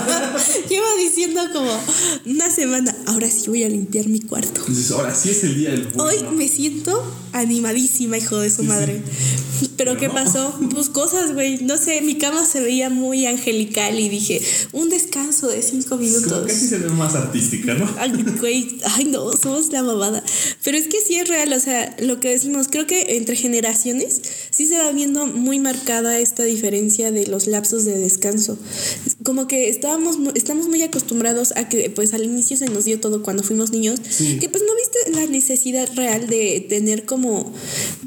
Llevo 0.69 0.85
diciendo 0.99 1.41
como 1.53 1.71
una 2.25 2.49
semana, 2.49 2.72
ahora 3.05 3.29
sí 3.29 3.49
voy 3.49 3.63
a 3.63 3.69
limpiar 3.69 4.07
mi 4.07 4.19
cuarto. 4.21 4.63
Dices, 4.67 4.91
ahora 4.91 5.13
sí 5.13 5.29
es 5.29 5.43
el 5.43 5.55
día 5.55 5.71
del 5.71 5.87
bueno. 5.87 6.03
Hoy 6.03 6.35
me 6.35 6.47
siento 6.47 7.03
animadísima, 7.33 8.17
hijo 8.17 8.37
de 8.39 8.49
su 8.49 8.63
madre. 8.63 9.01
Pero 9.77 9.97
¿qué 9.97 10.07
no. 10.07 10.13
pasó? 10.13 10.59
Pues 10.71 10.89
cosas, 10.89 11.33
güey. 11.33 11.63
No 11.63 11.77
sé, 11.77 12.01
mi 12.01 12.17
cama 12.17 12.45
se 12.45 12.61
veía 12.61 12.89
muy 12.89 13.25
angelical 13.25 13.99
y 13.99 14.09
dije, 14.09 14.41
un 14.71 14.89
descanso 14.89 15.47
de 15.47 15.61
cinco 15.61 15.89
Como 15.89 16.01
minutos. 16.01 16.47
casi 16.47 16.67
se 16.67 16.77
ve 16.77 16.89
más 16.89 17.15
artística, 17.15 17.73
¿no? 17.73 17.89
Ay, 17.97 18.11
güey, 18.39 18.77
ay 18.83 19.05
no, 19.05 19.31
somos 19.33 19.71
la 19.71 19.83
mamada. 19.83 20.23
Pero 20.63 20.77
es 20.77 20.87
que 20.87 20.97
sí 21.05 21.15
es 21.15 21.27
real, 21.27 21.51
o 21.53 21.59
sea, 21.59 21.95
lo 21.99 22.19
que 22.19 22.29
decimos, 22.29 22.67
creo 22.69 22.87
que 22.87 23.17
entre 23.17 23.35
generaciones 23.35 24.21
sí 24.51 24.65
se 24.65 24.77
va 24.77 24.91
viendo 24.91 25.27
muy 25.27 25.59
marcada 25.59 26.19
esta 26.19 26.43
diferencia 26.43 27.11
de 27.11 27.27
los 27.27 27.47
lapsos 27.47 27.85
de 27.85 27.97
descanso. 27.97 28.57
Como 29.23 29.47
que 29.47 29.69
estábamos, 29.69 30.17
estamos 30.35 30.67
muy 30.67 30.81
acostumbrados 30.81 31.53
a 31.55 31.69
que 31.69 31.89
pues 31.89 32.13
al 32.13 32.23
inicio 32.23 32.57
se 32.57 32.65
nos 32.65 32.85
dio 32.85 32.99
todo 32.99 33.23
cuando 33.23 33.43
fuimos 33.43 33.71
niños, 33.71 33.99
Sí. 34.09 34.39
que 34.39 34.49
pues 34.49 34.63
no 34.67 34.75
viste 34.75 35.19
la 35.19 35.31
necesidad 35.31 35.89
real 35.95 36.27
de 36.27 36.65
tener 36.67 37.05
como 37.05 37.53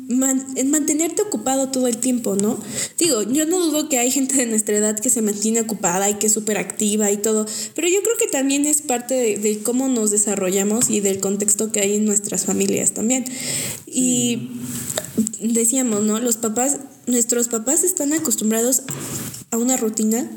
en 0.09 0.71
mantenerte 0.71 1.23
ocupado 1.23 1.69
todo 1.71 1.89
el 1.89 1.97
tiempo, 1.97 2.37
¿no? 2.37 2.61
Digo, 2.99 3.23
yo 3.23 3.45
no 3.45 3.59
dudo 3.59 3.89
que 3.89 3.99
hay 3.99 4.11
gente 4.11 4.37
de 4.37 4.47
nuestra 4.47 4.77
edad 4.77 4.99
que 4.99 5.11
se 5.11 5.21
mantiene 5.21 5.61
ocupada 5.63 6.09
y 6.09 6.15
que 6.15 6.29
es 6.29 6.33
súper 6.33 6.59
activa 6.59 7.11
y 7.11 7.17
todo, 7.17 7.47
pero 7.75 7.89
yo 7.89 8.03
creo 8.03 8.17
que 8.17 8.29
también 8.29 8.67
es 8.67 8.83
parte 8.83 9.15
de, 9.15 9.59
cómo 9.63 9.89
nos 9.89 10.11
desarrollamos 10.11 10.91
y 10.91 11.01
del 11.01 11.19
contexto 11.19 11.73
que 11.73 11.81
hay 11.81 11.97
en 11.97 12.05
nuestras 12.05 12.45
familias 12.45 12.93
también. 12.93 13.25
Y 13.87 14.51
decíamos, 15.41 16.05
¿no? 16.05 16.21
Los 16.21 16.37
papás, 16.37 16.79
nuestros 17.07 17.49
papás 17.49 17.83
están 17.83 18.13
acostumbrados 18.13 18.83
a 19.51 19.57
una 19.57 19.77
rutina 19.77 20.31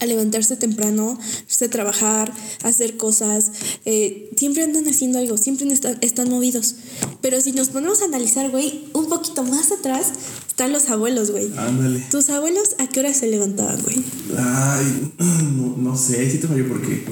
a 0.00 0.06
levantarse 0.06 0.56
temprano, 0.56 1.18
a 1.18 1.68
trabajar, 1.68 2.32
a 2.62 2.68
hacer 2.68 2.96
cosas. 2.96 3.52
Eh, 3.84 4.30
siempre 4.36 4.62
andan 4.62 4.86
haciendo 4.88 5.18
algo, 5.18 5.36
siempre 5.36 5.66
están, 5.72 5.98
están 6.00 6.30
movidos. 6.30 6.76
Pero 7.20 7.40
si 7.40 7.52
nos 7.52 7.68
ponemos 7.68 8.02
a 8.02 8.06
analizar, 8.06 8.50
güey, 8.50 8.84
un 8.92 9.08
poquito 9.08 9.42
más 9.42 9.72
atrás 9.72 10.12
están 10.48 10.72
los 10.72 10.88
abuelos, 10.90 11.30
güey. 11.30 11.50
Ándale. 11.56 12.06
¿Tus 12.10 12.30
abuelos 12.30 12.76
a 12.78 12.86
qué 12.86 13.00
hora 13.00 13.12
se 13.12 13.26
levantaban, 13.26 13.80
güey? 13.82 14.02
Ay, 14.38 15.12
no, 15.18 15.76
no 15.76 15.96
sé, 15.96 16.20
ahí 16.20 16.30
sí 16.30 16.38
te 16.38 16.48
fallo 16.48 16.68
porque 16.68 17.04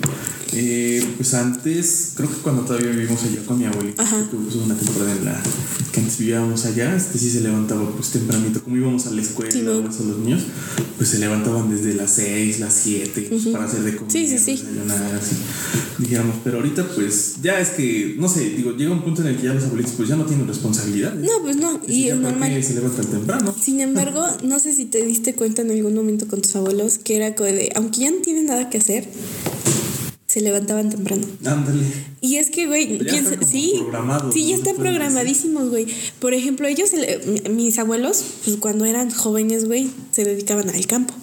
eh, 0.57 1.05
pues 1.17 1.35
antes, 1.35 2.13
creo 2.17 2.31
que 2.31 2.37
cuando 2.37 2.63
todavía 2.63 2.91
vivimos 2.91 3.21
allá 3.25 3.45
con 3.45 3.59
mi 3.59 3.65
abuelita, 3.65 4.05
tuvimos 4.31 4.55
una 4.55 4.77
temporada 4.77 5.13
en 5.13 5.25
la 5.25 5.43
que 5.91 6.01
antes 6.01 6.19
vivíamos 6.19 6.65
allá, 6.65 6.95
este 6.95 7.19
sí 7.19 7.29
se 7.31 7.41
levantaba 7.41 7.91
pues 7.91 8.11
tempranito, 8.11 8.63
como 8.63 8.77
íbamos 8.77 9.07
a 9.07 9.11
la 9.11 9.23
escuela, 9.23 9.51
sí, 9.51 9.61
a 9.61 9.65
los 9.65 10.19
niños, 10.19 10.43
pues 10.97 11.09
se 11.09 11.19
levantaban 11.19 11.71
desde 11.71 11.95
las 11.95 12.13
6, 12.13 12.61
las 12.61 12.74
7 12.75 13.27
pues, 13.29 13.47
para 13.49 13.65
hacer 13.65 13.83
de 13.83 13.97
comer, 13.97 14.13
sí, 14.13 14.27
sí, 14.27 14.39
sí. 14.39 14.65
así, 15.17 15.37
dijéramos, 15.99 16.37
pero 16.43 16.59
ahorita 16.59 16.87
pues 16.95 17.37
ya 17.43 17.61
es 17.61 17.71
que, 17.71 18.17
no 18.19 18.29
sé, 18.29 18.51
digo, 18.51 18.73
llega 18.77 18.93
un 18.93 19.03
punto 19.03 19.23
en 19.23 19.29
el 19.29 19.37
que 19.37 19.45
ya 19.45 19.55
los 19.55 19.65
abuelitos 19.65 19.95
pues 19.97 20.09
ya 20.09 20.17
no 20.17 20.25
tienen 20.27 20.47
responsabilidad. 20.47 21.15
No, 21.15 21.43
pues 21.43 21.57
no, 21.57 21.81
y 21.87 22.09
es 22.09 22.17
normal. 22.17 22.63
se 22.63 22.75
levantan 22.75 23.07
temprano. 23.07 23.55
Sin 23.61 23.81
embargo, 23.81 24.27
no 24.43 24.59
sé 24.59 24.75
si 24.75 24.85
te 24.87 25.05
diste 25.05 25.35
cuenta 25.35 25.63
en 25.63 25.71
algún 25.71 25.95
momento 25.95 26.27
con 26.29 26.43
tus 26.43 26.55
abuelos 26.57 26.99
que 26.99 27.17
era 27.17 27.31
de, 27.31 27.73
aunque 27.75 28.01
ya 28.01 28.11
no 28.11 28.19
tienen 28.19 28.47
nada 28.47 28.71
que 28.71 28.79
hacer, 28.79 29.09
se 30.35 30.41
levantaban 30.41 30.91
temprano. 30.91 31.25
Ándale. 31.45 31.85
Y 32.21 32.39
es 32.39 32.51
que, 32.51 32.67
güey, 32.67 32.99
sí, 33.49 33.75
sí, 34.33 34.49
ya 34.49 34.57
están 34.57 34.75
programadísimos, 34.75 35.71
güey. 35.71 35.87
Por 36.19 36.35
ejemplo, 36.35 36.67
ellos, 36.67 36.91
mis 37.51 37.79
abuelos, 37.79 38.25
pues 38.45 38.57
cuando 38.57 38.85
eran 38.85 39.11
jóvenes, 39.11 39.67
güey, 39.67 39.91
se 40.11 40.25
dedicaban 40.25 40.69
al 40.71 40.87
campo. 40.89 41.15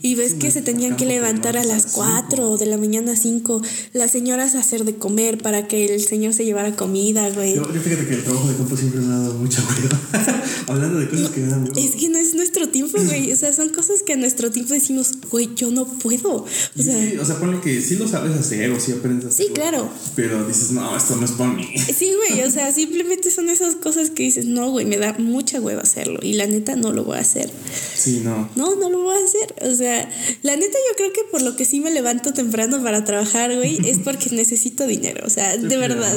Y 0.00 0.14
ves 0.14 0.32
que 0.32 0.50
se 0.50 0.62
tenían 0.62 0.96
que 0.96 1.04
levantar 1.04 1.58
a 1.58 1.64
las 1.64 1.86
4 1.92 2.56
de 2.56 2.64
la 2.64 2.78
mañana 2.78 3.14
5, 3.14 3.60
las 3.92 4.10
señoras 4.12 4.54
a 4.54 4.60
hacer 4.60 4.86
de 4.86 4.94
comer 4.94 5.36
para 5.36 5.68
que 5.68 5.94
el 5.94 6.00
señor 6.00 6.32
se 6.32 6.46
llevara 6.46 6.74
comida, 6.76 7.28
güey. 7.28 7.56
Yo, 7.56 7.64
fíjate 7.66 8.06
que 8.06 8.14
el 8.14 8.24
trabajo 8.24 8.48
de 8.48 8.56
campo 8.56 8.74
siempre 8.74 9.02
me 9.02 9.12
ha 9.12 9.18
dado 9.18 9.34
mucha 9.34 9.62
hueva. 9.62 10.44
Hablando 10.68 10.98
de 10.98 11.10
cosas 11.10 11.28
que 11.30 11.40
me 11.40 11.48
dan 11.48 11.70
Es 11.76 11.96
que 11.96 12.08
no 12.08 12.18
es 12.18 12.34
nuestro 12.34 12.68
tiempo, 12.70 12.96
güey. 13.04 13.32
O 13.32 13.36
sea, 13.36 13.52
son 13.52 13.68
cosas 13.68 14.02
que 14.02 14.14
a 14.14 14.16
nuestro 14.16 14.50
tiempo 14.50 14.72
decimos, 14.72 15.10
güey, 15.30 15.50
yo 15.54 15.70
no 15.70 15.86
puedo. 15.86 16.44
O 16.44 16.82
sea, 16.82 16.98
sí, 16.98 17.18
o 17.18 17.24
sea, 17.24 17.38
ponle 17.38 17.60
que 17.60 17.82
sí 17.82 17.96
lo 17.96 18.08
sabes 18.08 18.34
hacer 18.36 18.45
o 18.46 18.80
sí 18.80 18.92
aprendes 18.92 19.26
a 19.26 19.28
hacer. 19.28 19.46
Sí, 19.46 19.52
claro. 19.52 19.88
Pero 20.14 20.46
dices, 20.46 20.70
no, 20.70 20.96
esto 20.96 21.16
no 21.16 21.24
es 21.24 21.32
para 21.32 21.52
mí. 21.52 21.68
Sí, 21.96 22.12
güey, 22.14 22.42
o 22.42 22.50
sea, 22.50 22.72
simplemente 22.72 23.30
son 23.30 23.48
esas 23.48 23.74
cosas 23.76 24.10
que 24.10 24.22
dices, 24.22 24.44
no, 24.44 24.70
güey, 24.70 24.84
me 24.84 24.98
da 24.98 25.14
mucha 25.18 25.60
hueva 25.60 25.82
hacerlo. 25.82 26.20
Y 26.22 26.34
la 26.34 26.46
neta 26.46 26.76
no 26.76 26.92
lo 26.92 27.04
voy 27.04 27.16
a 27.16 27.20
hacer. 27.20 27.50
Sí, 27.94 28.20
no. 28.22 28.50
No, 28.54 28.76
no 28.76 28.90
lo 28.90 29.02
voy 29.02 29.16
a 29.16 29.24
hacer. 29.24 29.54
O 29.62 29.74
sea, 29.74 30.10
la 30.42 30.56
neta 30.56 30.76
yo 30.90 30.96
creo 30.96 31.12
que 31.12 31.22
por 31.30 31.42
lo 31.42 31.56
que 31.56 31.64
sí 31.64 31.80
me 31.80 31.90
levanto 31.90 32.32
temprano 32.34 32.82
para 32.82 33.04
trabajar, 33.04 33.54
güey, 33.56 33.78
es 33.88 33.98
porque 33.98 34.30
necesito 34.30 34.86
dinero. 34.86 35.24
O 35.26 35.30
sea, 35.30 35.56
de 35.56 35.76
verdad. 35.76 36.14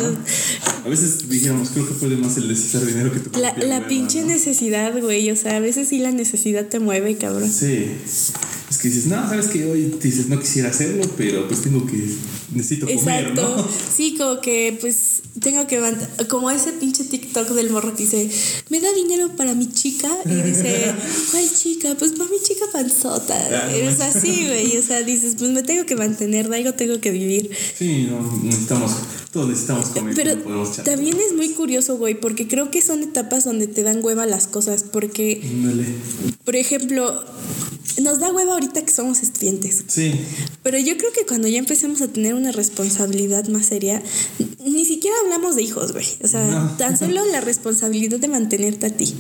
A 0.84 0.90
veces 0.90 1.30
dijéramos, 1.30 1.70
creo 1.70 1.88
que 1.88 1.94
puede 1.94 2.18
más 2.18 2.38
el 2.38 2.48
necesitar 2.48 2.86
dinero 2.86 3.12
que 3.14 3.20
tu 3.20 3.40
La, 3.40 3.56
la 3.58 3.88
pinche 3.88 4.24
necesidad, 4.24 5.00
güey. 5.00 5.32
O 5.32 5.36
sea, 5.36 5.58
a 5.58 5.60
veces 5.60 5.88
sí 5.88 6.00
la 6.00 6.12
necesidad 6.12 6.66
te 6.68 6.80
mueve, 6.80 7.18
cabrón. 7.18 7.50
Sí. 7.50 7.88
Es 8.70 8.78
que 8.78 8.88
dices, 8.88 9.08
no, 9.08 9.16
sabes 9.28 9.48
que 9.48 9.66
hoy 9.66 9.98
dices, 10.02 10.30
no 10.30 10.40
quisiera 10.40 10.70
hacerlo, 10.70 11.04
pero 11.18 11.48
pues 11.48 11.62
tengo 11.62 11.86
que, 11.86 12.08
necesito 12.52 12.88
comer, 12.88 13.34
¿no? 13.36 13.68
Sí, 13.96 14.16
como 14.18 14.42
que 14.42 14.78
pues 14.80 15.22
tengo 15.40 15.68
que 15.68 15.80
como 16.28 16.52
ese 16.52 16.74
pinche 16.74 17.04
TikTok 17.04 17.50
del 17.50 17.70
morro 17.70 17.96
que 17.96 18.04
dice, 18.04 18.30
me 18.70 18.80
da 18.80 18.92
dinero 18.94 19.36
para 19.36 19.54
mi 19.54 19.70
chica 19.70 20.10
y 20.26 20.36
dice, 20.42 20.94
¿cuál 21.32 21.50
chica? 21.52 21.96
Pues 21.98 22.12
para 22.14 22.30
mi 22.30 22.38
chica 22.42 22.66
panzota. 22.72 23.36
Ah, 23.36 23.74
es 23.74 24.00
así, 24.02 24.46
güey. 24.48 24.78
O 24.78 24.84
sea, 24.84 25.02
dices, 25.04 25.36
pues 25.38 25.52
me 25.52 25.64
tengo 25.64 25.86
que 25.86 25.96
mantener, 25.96 26.50
de 26.50 26.58
algo 26.58 26.74
tengo 26.74 27.00
que 27.00 27.12
vivir. 27.12 27.50
Sí, 27.78 28.08
no, 28.10 28.42
necesitamos, 28.44 28.92
todos 29.32 29.50
necesitamos 29.50 29.88
comer. 29.88 30.16
Pero 30.16 30.36
también 30.84 31.18
es 31.20 31.36
muy 31.36 31.50
curioso, 31.50 31.98
güey, 31.98 32.20
porque 32.20 32.48
creo 32.48 32.72
que 32.72 32.82
son 32.82 33.04
etapas 33.04 33.44
donde 33.44 33.68
te 33.68 33.84
dan 33.84 34.04
hueva 34.04 34.26
las 34.26 34.48
cosas, 34.48 34.84
porque, 34.84 35.42
por 36.44 36.56
ejemplo, 36.56 37.24
nos 38.02 38.20
da 38.20 38.32
hueva 38.32 38.54
ahorita 38.54 38.84
que 38.84 38.92
somos 38.92 39.22
estudiantes. 39.22 39.84
Sí. 39.88 40.14
Pero 40.64 40.78
yo 40.78 40.98
creo 40.98 41.12
que 41.12 41.26
cuando 41.26 41.48
ya 41.48 41.60
empecemos 41.60 42.02
a 42.02 42.08
tener 42.08 42.36
una 42.40 42.52
responsabilidad 42.52 43.48
más 43.48 43.68
seria, 43.68 44.02
ni 44.66 44.86
siquiera 44.86 45.16
hablamos 45.24 45.56
de 45.56 45.64
hijos, 45.64 45.92
güey. 45.92 46.06
O 46.24 46.28
sea, 46.28 46.76
tan 46.78 46.98
solo 46.98 47.26
la 47.26 47.42
responsabilidad 47.42 48.20
de 48.20 48.28
mantenerte 48.28 48.88
a 48.88 48.90
ti. 48.90 49.14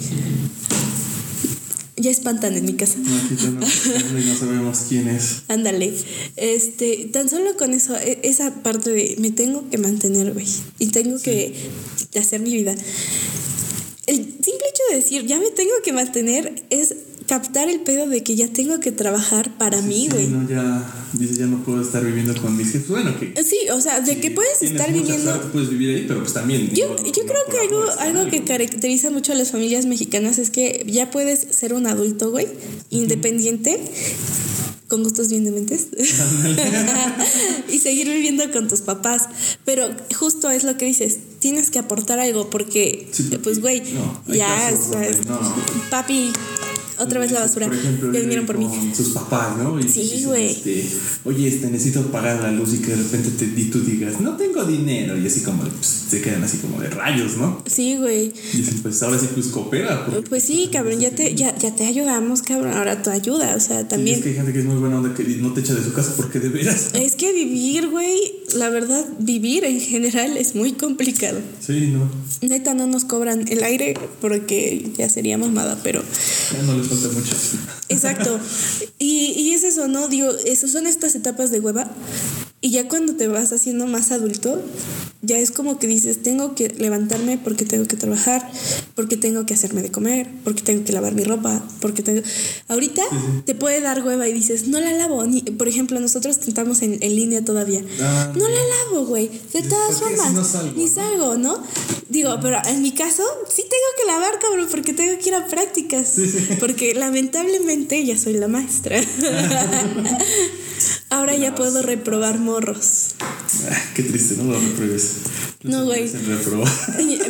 Ya 1.95 2.11
espantan 2.11 2.55
en 2.55 2.65
mi 2.65 2.73
casa. 2.73 2.97
No, 2.97 3.13
aquí 3.13 3.35
no, 3.45 3.59
no 3.59 4.35
sabemos 4.35 4.85
quién 4.87 5.09
es. 5.09 5.43
Ándale. 5.49 5.93
Este, 6.37 7.09
tan 7.11 7.27
solo 7.27 7.57
con 7.57 7.73
eso, 7.73 7.97
e, 7.97 8.19
esa 8.23 8.63
parte 8.63 8.89
de 8.89 9.15
me 9.19 9.31
tengo 9.31 9.69
que 9.69 9.77
mantener, 9.77 10.33
güey. 10.33 10.47
Y 10.79 10.87
tengo 10.87 11.19
que 11.19 11.53
hacer 12.17 12.39
mi 12.39 12.53
vida. 12.53 12.73
El 14.05 14.17
simple 14.17 14.65
hecho 14.69 14.83
de 14.91 14.95
decir, 14.95 15.25
ya 15.25 15.39
me 15.39 15.51
tengo 15.51 15.73
que 15.83 15.91
mantener, 15.91 16.63
es 16.69 16.95
captar 17.29 17.69
el 17.69 17.81
pedo 17.81 18.07
de 18.07 18.23
que 18.23 18.35
ya 18.35 18.47
tengo 18.47 18.79
que 18.79 18.91
trabajar 18.91 19.55
para 19.55 19.83
mí, 19.83 20.09
güey. 20.11 20.25
no, 20.29 20.49
ya, 20.49 20.83
dice, 21.13 21.35
ya 21.35 21.45
no 21.45 21.63
puedo 21.63 21.79
estar 21.79 22.03
viviendo 22.03 22.33
con 22.41 22.57
mis 22.57 22.73
hijos. 22.73 22.87
Bueno, 22.87 23.19
que. 23.19 23.43
Sí, 23.43 23.69
o 23.71 23.79
sea, 23.79 24.01
de 24.01 24.19
que 24.19 24.31
puedes 24.31 24.63
estar 24.63 24.91
viviendo. 24.91 25.39
puedes 25.53 25.69
vivir 25.69 25.95
ahí, 25.95 26.05
pero 26.07 26.21
pues 26.21 26.33
también. 26.33 26.71
Yo, 26.73 26.95
yo 26.97 27.23
creo 27.25 27.45
que 27.51 27.59
algo, 27.59 27.85
algo 27.99 28.31
que 28.31 28.43
caracteriza 28.43 29.11
mucho 29.11 29.33
a 29.33 29.35
las 29.35 29.51
familias 29.51 29.85
mexicanas 29.85 30.39
es 30.39 30.49
que 30.49 30.83
ya 30.87 31.11
puedes 31.11 31.39
ser 31.51 31.75
un 31.75 31.85
adulto, 31.85 32.31
güey, 32.31 32.47
independiente 32.89 33.79
con 34.87 35.03
gustos 35.03 35.29
bien 35.29 35.45
dementes 35.45 35.87
y 37.71 37.77
seguir 37.77 38.09
viviendo 38.09 38.51
con 38.51 38.67
tus 38.67 38.81
papás. 38.81 39.29
Pero 39.63 39.87
justo 40.17 40.49
es 40.49 40.63
lo 40.63 40.77
que 40.77 40.85
dices, 40.85 41.19
tienes 41.39 41.69
que 41.69 41.79
aportar 41.79 42.19
algo 42.19 42.49
porque, 42.49 43.09
pues, 43.43 43.61
güey, 43.61 43.81
ya, 44.27 44.71
papi, 45.89 46.31
otra 46.99 47.19
vez 47.21 47.31
la 47.31 47.39
basura. 47.39 47.67
Por 47.67 47.75
ejemplo, 47.77 48.11
ya 48.11 48.19
vinieron 48.19 48.45
por 48.45 48.57
mí. 48.57 48.67
Sus 48.93 49.09
papás, 49.09 49.57
¿no? 49.57 49.81
sí, 49.81 50.23
güey. 50.25 50.47
Este, 50.47 50.85
Oye, 51.23 51.47
este, 51.47 51.69
necesito 51.69 52.03
pagar 52.11 52.41
la 52.41 52.51
luz 52.51 52.73
y 52.73 52.79
que 52.79 52.91
de 52.91 52.97
repente 52.97 53.29
te, 53.31 53.45
y 53.45 53.65
tú 53.65 53.79
digas, 53.81 54.19
no 54.19 54.35
tengo 54.35 54.65
dinero. 54.65 55.17
Y 55.17 55.25
así 55.25 55.41
como, 55.41 55.63
pues, 55.63 55.87
se 56.09 56.21
quedan 56.21 56.43
así 56.43 56.57
como 56.57 56.81
de 56.81 56.89
rayos, 56.89 57.37
¿no? 57.37 57.63
Sí, 57.65 57.95
güey. 57.97 58.33
Y 58.53 58.57
dicen, 58.57 58.79
pues 58.81 59.01
ahora 59.01 59.17
sí, 59.17 59.29
pues 59.33 59.47
coopera. 59.47 60.05
Pues 60.27 60.43
sí, 60.43 60.69
cabrón, 60.71 60.99
ya 60.99 61.11
te, 61.11 61.33
ya, 61.35 61.57
ya 61.57 61.73
te 61.73 61.85
ayudamos, 61.85 62.41
cabrón. 62.41 62.73
Ahora 62.73 63.01
tu 63.01 63.09
ayuda, 63.09 63.55
o 63.55 63.59
sea, 63.59 63.87
también. 63.87 64.17
es 64.17 64.23
que 64.23 64.29
hay 64.29 64.35
gente 64.35 64.51
que 64.51 64.59
es 64.59 64.65
muy 64.65 64.75
buena 64.75 64.97
onda 64.97 65.13
que 65.13 65.23
no 65.23 65.53
te 65.53 65.61
echa 65.61 65.73
de 65.73 65.83
su 65.83 65.93
casa 65.93 66.13
porque 66.17 66.39
de 66.39 66.49
veras. 66.49 66.89
Es 66.93 67.15
que 67.15 67.31
vivir, 67.31 67.87
güey, 67.89 68.17
la 68.55 68.69
verdad, 68.69 69.05
vivir 69.19 69.63
en 69.63 69.79
general 69.79 70.35
es 70.35 70.55
muy 70.55 70.73
complicado. 70.73 71.28
Sí, 71.59 71.87
no. 71.87 72.09
Neta, 72.41 72.73
no 72.73 72.87
nos 72.87 73.05
cobran 73.05 73.47
el 73.47 73.63
aire 73.63 73.95
porque 74.21 74.91
ya 74.97 75.09
sería 75.09 75.37
mamada, 75.37 75.77
pero. 75.83 76.03
Ya 76.53 76.61
no 76.63 76.77
les 76.77 76.87
falta 76.87 77.09
mucho. 77.09 77.35
Exacto. 77.89 78.39
Y, 78.97 79.33
y 79.35 79.53
es 79.53 79.63
eso, 79.63 79.87
¿no? 79.87 80.07
Digo, 80.07 80.31
esas 80.45 80.71
son 80.71 80.87
estas 80.87 81.15
etapas 81.15 81.51
de 81.51 81.59
hueva. 81.59 81.89
Y 82.61 82.71
ya 82.71 82.89
cuando 82.89 83.15
te 83.15 83.29
vas 83.29 83.53
haciendo 83.53 83.87
más 83.87 84.11
adulto, 84.11 84.61
ya 85.21 85.37
es 85.37 85.51
como 85.51 85.79
que 85.79 85.87
dices, 85.87 86.21
tengo 86.21 86.55
que 86.55 86.67
levantarme 86.67 87.37
porque 87.37 87.63
tengo 87.63 87.87
que 87.87 87.95
trabajar, 87.95 88.51
porque 88.95 89.15
tengo 89.15 89.45
que 89.45 89.53
hacerme 89.53 89.81
de 89.81 89.91
comer, 89.91 90.29
porque 90.43 90.61
tengo 90.61 90.83
que 90.83 90.91
lavar 90.91 91.13
mi 91.13 91.23
ropa, 91.23 91.63
porque 91.79 92.03
tengo... 92.03 92.21
Ahorita 92.67 93.01
te 93.45 93.55
puede 93.55 93.79
dar 93.79 94.05
hueva 94.05 94.27
y 94.27 94.33
dices, 94.33 94.67
no 94.67 94.81
la 94.81 94.91
lavo. 94.91 95.25
Ni, 95.25 95.41
por 95.41 95.69
ejemplo, 95.69 96.01
nosotros 96.01 96.39
tentamos 96.39 96.81
en, 96.81 96.97
en 97.01 97.15
línea 97.15 97.45
todavía. 97.45 97.81
Ah, 98.01 98.33
no 98.35 98.49
la 98.49 98.59
lavo, 98.59 99.05
güey. 99.05 99.29
De 99.53 99.61
todas 99.61 99.97
formas, 99.97 100.33
no 100.33 100.43
salgo, 100.43 100.77
ni 100.77 100.87
salgo, 100.89 101.37
¿no? 101.37 101.63
Digo, 102.09 102.39
pero 102.41 102.57
en 102.67 102.81
mi 102.81 102.91
caso, 102.91 103.23
sí 103.47 103.61
tengo 103.61 103.89
que 104.01 104.07
lavar, 104.07 104.37
cabrón, 104.39 104.67
porque 104.69 104.91
tengo 104.91 105.17
que 105.17 105.29
ir 105.29 105.35
a 105.35 105.47
prácticas. 105.47 106.15
Porque 106.59 106.93
lamentablemente 106.93 108.03
ya 108.05 108.17
soy 108.17 108.33
la 108.33 108.49
maestra. 108.49 108.99
Ahora 111.09 111.35
ya 111.35 111.55
puedo 111.55 111.81
reprobar 111.81 112.39
morros. 112.49 113.15
Ah, 113.19 113.81
qué 113.95 114.03
triste, 114.03 114.35
no 114.37 114.51
lo 114.51 114.59
repruebes. 114.59 115.11
No, 115.63 115.83
güey. 115.85 116.07
Reprobó. 116.07 116.63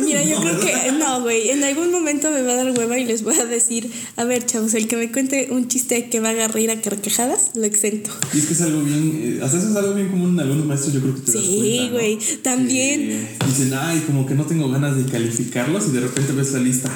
Mira, 0.00 0.22
yo 0.22 0.36
No, 0.40 0.40
creo 0.42 0.54
¿verdad? 0.58 0.84
que 0.84 0.92
no, 0.92 1.20
güey. 1.22 1.50
En 1.50 1.64
algún 1.64 1.90
momento 1.90 2.30
me 2.30 2.42
va 2.42 2.52
a 2.52 2.56
dar 2.56 2.70
hueva 2.78 2.98
y 2.98 3.04
les 3.04 3.22
voy 3.22 3.36
a 3.38 3.44
decir, 3.44 3.90
a 4.16 4.24
ver, 4.24 4.46
chavos, 4.46 4.74
el 4.74 4.86
que 4.86 4.96
me 4.96 5.10
cuente 5.10 5.48
un 5.50 5.66
chiste 5.68 6.08
que 6.08 6.20
me 6.20 6.28
haga 6.28 6.46
reír 6.48 6.70
a 6.70 6.80
carcajadas, 6.80 7.50
lo 7.54 7.64
exento. 7.64 8.10
Y 8.32 8.38
es 8.38 8.46
que 8.46 8.52
es 8.54 8.60
algo 8.60 8.82
bien, 8.82 9.38
eh, 9.40 9.44
hasta 9.44 9.58
eso 9.58 9.70
es 9.70 9.76
algo 9.76 9.94
bien 9.94 10.08
común 10.10 10.34
en 10.34 10.40
algunos 10.40 10.64
maestros, 10.66 10.92
yo 10.94 11.00
creo 11.00 11.14
que 11.16 11.22
te 11.22 11.32
Sí, 11.32 11.86
¿no? 11.86 11.92
güey, 11.94 12.18
también. 12.42 13.28
Dicen, 13.46 13.74
ay, 13.74 14.00
como 14.06 14.26
que 14.26 14.34
no 14.34 14.44
tengo 14.46 14.70
ganas 14.70 14.96
de 14.96 15.10
calificarlos 15.10 15.88
y 15.88 15.90
de 15.92 16.00
repente 16.00 16.32
ves 16.32 16.52
la 16.52 16.60
lista. 16.60 16.90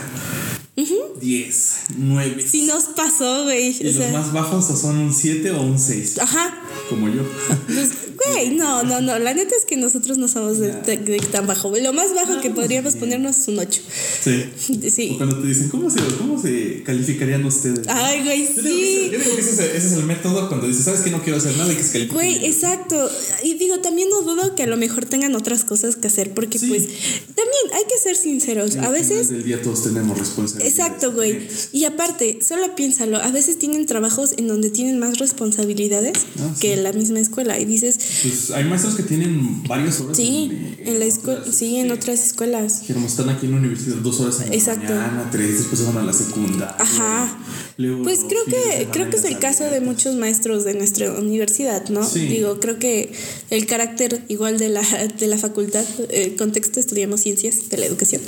10, 1.21 1.73
9. 1.97 2.45
Sí 2.47 2.67
nos 2.67 2.85
pasó, 2.85 3.45
güey. 3.45 3.69
Y 3.71 3.81
O 3.81 3.85
los 3.85 3.95
sea, 3.95 4.13
más 4.13 4.33
bajos 4.33 4.69
o 4.71 4.77
son 4.77 4.99
un 4.99 5.15
7 5.15 5.51
o 5.53 5.63
un 5.63 5.79
6, 5.79 6.19
ajá. 6.19 6.61
Como 6.88 7.09
yo. 7.09 7.23
Pues, 7.66 7.90
güey, 8.33 8.51
no, 8.51 8.83
no, 8.83 9.01
no. 9.01 9.18
La 9.18 9.35
neta 9.35 9.55
es 9.57 9.64
que 9.64 9.77
nosotros 9.77 10.18
no 10.18 10.29
somos 10.29 10.59
de, 10.59 10.73
de- 10.73 10.97
de 10.99 11.18
tan 11.18 11.47
bajo. 11.47 11.75
Lo 11.77 11.92
más 11.92 12.14
bajo 12.14 12.40
que 12.40 12.51
podríamos 12.51 12.94
ponernos 12.97 13.38
es 13.38 13.49
un 13.49 13.59
8. 13.59 13.83
Sí. 14.25 14.44
O 14.87 14.90
Sí. 14.90 15.14
cuando 15.18 15.40
te 15.40 15.47
dicen, 15.49 15.68
¿cómo 15.68 15.90
se, 15.90 15.99
cómo 16.18 16.40
se 16.40 16.83
calificarían 16.83 17.44
ustedes? 17.44 17.87
Ay, 17.88 18.23
güey, 18.25 18.47
Yo 18.47 18.55
que 18.55 18.62
sí. 18.62 19.09
yo 19.12 19.18
digo 19.18 19.35
que 19.35 19.40
ese 19.40 19.51
es, 19.51 19.59
el, 19.59 19.64
ese 19.77 19.87
es 19.88 19.92
el 19.94 20.05
método 20.05 20.49
cuando 20.49 20.66
dices, 20.66 20.85
¿sabes 20.85 21.01
que 21.01 21.11
no 21.11 21.23
quiero 21.23 21.38
hacer 21.38 21.57
nada 21.57 21.73
y 21.73 21.77
que 21.77 21.83
se 21.83 21.92
califique? 21.92 22.14
Güey, 22.14 22.47
exacto. 22.47 23.11
Y 23.42 23.55
digo, 23.55 23.81
también 23.81 24.09
no 24.09 24.23
dudo 24.23 24.55
que 24.55 24.62
a 24.62 24.66
lo 24.66 24.77
mejor 24.77 25.05
tengan 25.05 25.35
otras 25.35 25.64
cosas 25.64 25.97
que 25.97 26.07
hacer, 26.07 26.33
porque 26.33 26.59
Sí. 26.59 26.68
pues 26.68 26.83
también 26.83 27.75
hay 27.75 27.83
que 27.88 27.99
ser 28.03 28.16
sinceros. 28.16 28.77
A 28.77 28.90
veces 28.90 29.29
del 29.29 29.44
día 29.44 29.61
todos 29.61 29.83
tenemos 29.83 30.18
responsabilidades. 30.18 30.79
Exacto, 30.79 31.12
güey. 31.12 31.47
Y 31.73 31.85
aparte, 31.85 32.38
solo 32.47 32.75
piénsalo, 32.75 33.18
a 33.18 33.31
veces 33.31 33.59
tienen 33.59 33.85
trabajos 33.87 34.31
en 34.38 34.49
donde 34.49 34.70
tienen 34.70 34.99
más 34.99 35.18
responsabilidades 35.18 36.12
Ah, 36.38 36.51
sí. 36.55 36.61
Que 36.77 36.83
la 36.83 36.93
misma 36.93 37.21
escuela. 37.21 37.59
Y 37.59 37.65
dices, 37.65 37.99
Pues 38.23 38.51
hay 38.51 38.65
maestros 38.65 38.95
que 38.95 39.03
tienen 39.03 39.63
varias 39.65 40.01
horas. 40.01 40.17
sí, 40.17 40.51
en 40.85 40.99
la 40.99 41.05
escuela, 41.05 41.43
sí, 41.51 41.77
en 41.77 41.91
otras 41.93 42.25
escuelas. 42.27 42.81
Dijeron, 42.81 43.05
están 43.05 43.29
aquí 43.29 43.47
en 43.47 43.53
la 43.53 43.59
universidad 43.59 43.97
dos 43.97 44.21
horas 44.21 44.41
en 44.41 44.51
la 44.51 44.55
Exacto. 44.57 44.93
mañana, 44.95 45.29
tres, 45.31 45.59
después 45.59 45.81
se 45.81 45.87
van 45.87 45.99
a 45.99 46.03
la 46.03 46.13
secundaria. 46.13 46.75
Ajá. 46.79 47.39
Luego, 47.77 48.05
Pues 48.05 48.21
creo 48.29 48.45
que 48.45 48.89
creo 48.93 49.11
que 49.11 49.17
es 49.17 49.25
el 49.25 49.39
caso 49.39 49.65
de 49.65 49.81
muchos 49.81 50.15
maestros 50.15 50.65
de 50.65 50.75
nuestra 50.75 51.11
universidad, 51.13 51.89
¿no? 51.89 52.09
Sí. 52.09 52.21
Digo, 52.27 52.61
creo 52.61 52.79
que 52.79 53.13
el 53.51 53.67
carácter 53.67 54.25
igual 54.29 54.59
de 54.59 54.69
la, 54.69 54.83
de 55.19 55.27
la 55.27 55.39
facultad, 55.39 55.85
el 56.11 56.37
contexto 56.37 56.79
estudiamos 56.79 57.21
ciencias 57.23 57.69
de 57.71 57.77
la 57.79 57.87
educación, 57.87 58.23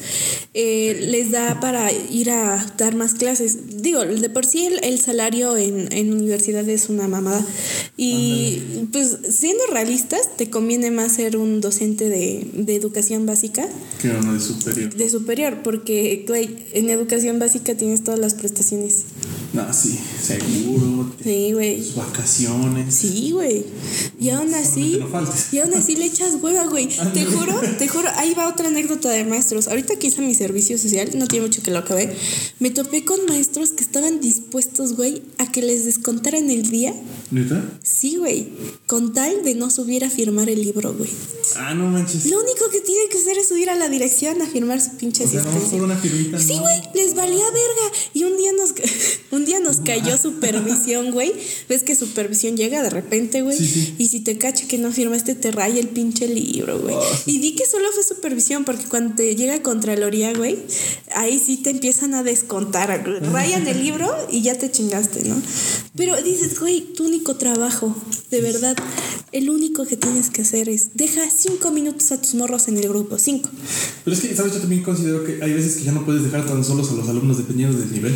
eh, 0.55 0.99
les 1.11 1.31
da 1.31 1.61
para 1.61 1.93
ir 1.93 2.31
a 2.31 2.75
dar 2.77 2.95
más 2.97 3.15
clases. 3.15 3.81
Digo, 3.83 4.05
de 4.05 4.31
por 4.31 4.47
sí 4.47 4.67
el, 4.67 4.81
el 4.83 5.01
salario 5.01 5.57
en, 5.57 5.93
en 5.93 6.13
universidad 6.13 6.69
es 6.69 6.89
una 6.89 7.07
mamada. 7.07 7.45
Y 7.97 8.36
pues 8.93 9.17
siendo 9.31 9.63
realistas, 9.73 10.21
te 10.37 10.51
conviene 10.51 10.91
más 10.91 11.13
ser 11.13 11.37
un 11.37 11.61
docente 11.61 12.09
de, 12.09 12.47
de 12.55 12.75
educación 12.75 13.27
básica 13.27 13.69
Que 14.01 14.11
uno 14.11 14.35
de 14.35 14.41
superior. 14.41 14.95
de 14.95 15.11
superior, 15.11 15.63
porque 15.63 16.25
güey, 16.27 16.57
en 16.73 16.91
educación 16.91 17.39
básica 17.39 17.75
tienes 17.77 18.05
todas 18.05 18.21
las 18.21 18.35
prestaciones. 18.35 19.05
No, 19.53 19.73
sí, 19.73 19.99
seguro. 20.23 21.15
Sí, 21.23 21.53
güey. 21.53 21.77
tus 21.79 21.95
vacaciones. 21.95 22.95
Sí, 22.95 23.31
güey. 23.33 23.65
Y 24.21 24.29
aún 24.31 24.53
así, 24.55 24.99
no 25.01 25.09
y 25.53 25.59
aún 25.59 25.75
así 25.75 25.97
le 25.97 26.05
echas 26.07 26.35
hueva, 26.43 26.67
güey. 26.67 26.89
Te 27.15 27.25
juro, 27.25 27.59
te 27.79 27.89
juro, 27.95 28.09
ahí 28.17 28.35
va 28.35 28.49
otra 28.49 28.69
anécdota 28.69 29.09
de 29.09 29.25
maestros. 29.25 29.69
Ahorita 29.69 29.97
que 29.97 30.09
hice 30.09 30.21
mi 30.21 30.35
servicio 30.35 30.77
social, 30.79 31.11
no 31.15 31.27
tiene 31.27 31.47
mucho 31.47 31.63
que 31.63 31.71
lo 31.71 31.79
acabé, 31.79 32.15
me 32.61 32.71
topé 32.71 33.05
con 33.05 33.25
maestros 33.27 33.71
que 33.71 33.83
estaban 33.83 34.21
dispuestos, 34.21 34.95
güey, 34.95 35.23
a 35.39 35.51
que 35.51 35.63
les 35.63 35.85
descontaran 35.87 36.51
el 36.51 36.69
día. 36.71 36.95
¿Neta? 37.31 37.65
Sí, 37.83 38.17
güey. 38.17 38.26
Con 38.87 39.13
tal 39.13 39.43
de 39.43 39.55
no 39.55 39.71
subir 39.71 40.05
a 40.05 40.11
firmar 40.11 40.49
el 40.49 40.63
libro, 40.63 40.95
güey. 40.95 41.11
Ah, 41.57 41.75
no 41.75 41.87
manches. 41.89 42.27
Lo 42.27 42.41
único 42.41 42.69
que 42.71 42.81
tienen 42.81 43.09
que 43.09 43.19
hacer 43.19 43.39
es 43.39 43.49
subir 43.49 43.71
a 43.71 43.75
la 43.77 43.89
dirección 43.89 44.41
a 44.43 44.47
firmar 44.47 44.81
su 44.81 44.97
pinche 44.97 45.25
o 45.25 45.29
sea, 45.29 45.41
asistencia. 45.41 45.83
una 45.83 45.97
firmita. 45.97 46.39
Sí, 46.39 46.57
¿no? 46.57 46.63
güey, 46.63 46.81
les 46.95 47.15
valía 47.15 47.45
verga. 47.45 47.97
Y 48.15 48.25
un 48.25 48.37
día 48.37 48.53
nos 48.53 48.75
un 49.31 49.45
día 49.45 49.61
nos 49.61 49.79
cayó 49.79 50.17
supervisión, 50.23 51.13
güey. 51.13 51.33
Ves 51.69 51.83
que 51.83 51.95
supervisión 51.95 52.57
llega 52.57 52.83
de 52.83 52.91
repente, 52.91 53.43
güey. 53.43 53.57
Sí, 53.57 53.67
sí. 53.67 53.95
Y 53.99 54.09
si 54.09 54.21
te 54.21 54.39
cacha 54.39 54.67
que 54.67 54.79
no 54.79 54.93
firmaste, 54.93 55.35
te 55.35 55.51
raya 55.51 55.81
el 55.81 55.89
pinche 55.89 56.29
libro, 56.29 56.79
güey. 56.79 56.95
Ah, 56.95 57.19
Y 57.27 57.39
di 57.39 57.55
que 57.55 57.67
solo 57.67 57.91
fue 57.93 58.03
supervisión, 58.03 58.65
porque 58.65 58.85
cuando 58.85 59.17
te 59.17 59.35
llega 59.37 59.63
Contraloría, 59.63 60.33
güey, 60.35 60.59
ahí 61.15 61.39
sí 61.45 61.57
te 61.59 61.71
empiezan 61.71 62.15
a 62.15 62.23
descontar. 62.23 63.05
Rayan 63.33 63.67
el 63.67 63.83
libro 63.83 64.15
y 64.31 64.43
ya 64.43 64.57
te 64.57 64.71
chingaste, 64.71 65.25
¿no? 65.25 65.41
Pero 65.97 66.21
dices, 66.23 66.59
güey, 66.61 66.81
tu 66.95 67.05
único 67.07 67.37
trabajo, 67.37 67.95
de 68.31 68.41
verdad, 68.41 68.77
el 69.33 69.51
único 69.51 69.87
que 69.87 69.97
tienes 69.97 70.31
que 70.31 70.43
hacer 70.43 70.69
es 70.69 70.91
deja 70.95 71.23
cinco 71.35 71.71
minutos 71.71 72.13
a 72.13 72.21
tus 72.21 72.35
morros 72.35 72.69
en 72.69 72.77
el 72.77 72.89
grupo, 72.89 73.19
cinco. 73.19 73.49
Pero 74.05 74.17
es 74.17 74.23
que, 74.23 74.35
¿sabes? 74.37 74.55
Yo 74.55 74.61
también 74.61 74.83
considero 74.83 75.25
que 75.25 75.43
hay 75.43 75.53
veces 75.53 75.77
que 75.77 75.85
ya 75.85 75.93
no 75.93 76.05
puedes 76.05 76.23
dejar 76.23 76.47
tan 76.47 76.65
solos 76.65 76.91
a 76.91 76.95
los 76.95 77.09
alumnos 77.09 77.39
dependiendo 77.39 77.77
del 77.79 77.93
nivel. 77.93 78.15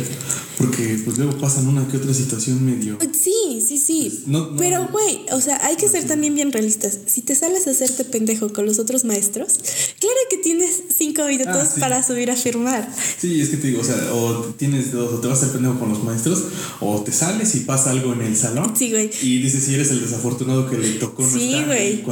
Porque, 0.57 1.01
pues 1.03 1.17
luego 1.17 1.37
pasan 1.39 1.67
una 1.67 1.87
que 1.87 1.97
otra 1.97 2.13
situación 2.13 2.63
medio. 2.63 2.97
Sí, 3.19 3.63
sí, 3.67 3.77
sí. 3.77 4.23
No, 4.27 4.51
no. 4.51 4.57
Pero, 4.57 4.87
güey, 4.91 5.25
o 5.31 5.41
sea, 5.41 5.65
hay 5.65 5.75
que 5.75 5.87
ser 5.87 6.05
también 6.05 6.35
bien 6.35 6.51
realistas. 6.51 6.99
Si 7.07 7.21
te 7.21 7.33
sales 7.35 7.67
a 7.67 7.71
hacerte 7.71 8.03
pendejo 8.05 8.53
con 8.53 8.65
los 8.65 8.77
otros 8.79 9.03
maestros, 9.03 9.53
claro 9.99 10.15
que 10.29 10.37
tienes 10.37 10.83
cinco 10.95 11.25
minutos 11.25 11.55
Ah, 11.55 11.65
sí. 11.73 11.79
para 11.79 12.03
subir 12.05 12.29
a 12.31 12.35
firmar. 12.35 12.93
Sí, 13.19 13.41
es 13.41 13.49
que 13.49 13.57
te 13.57 13.67
digo, 13.67 13.81
o 13.81 13.83
sea, 13.83 14.13
o 14.13 14.45
tienes 14.57 14.91
dos, 14.91 15.13
o 15.13 15.19
te 15.19 15.27
vas 15.27 15.39
a 15.39 15.41
hacer 15.41 15.53
pendejo 15.53 15.79
con 15.79 15.89
los 15.89 16.03
maestros, 16.03 16.43
o 16.79 17.01
te 17.01 17.11
sales 17.11 17.55
y 17.55 17.61
pasa 17.61 17.89
algo 17.91 18.13
en 18.13 18.21
el 18.21 18.35
salón. 18.37 18.73
Sí, 18.77 18.91
güey. 18.91 19.09
Y 19.21 19.39
dices 19.41 19.63
si 19.63 19.73
eres 19.73 19.90
el 19.91 20.01
desafortunado 20.01 20.69
que 20.69 20.77
le 20.77 20.91
tocó 20.91 21.23
no 21.23 21.29
Sí, 21.29 21.63
güey. 21.65 22.03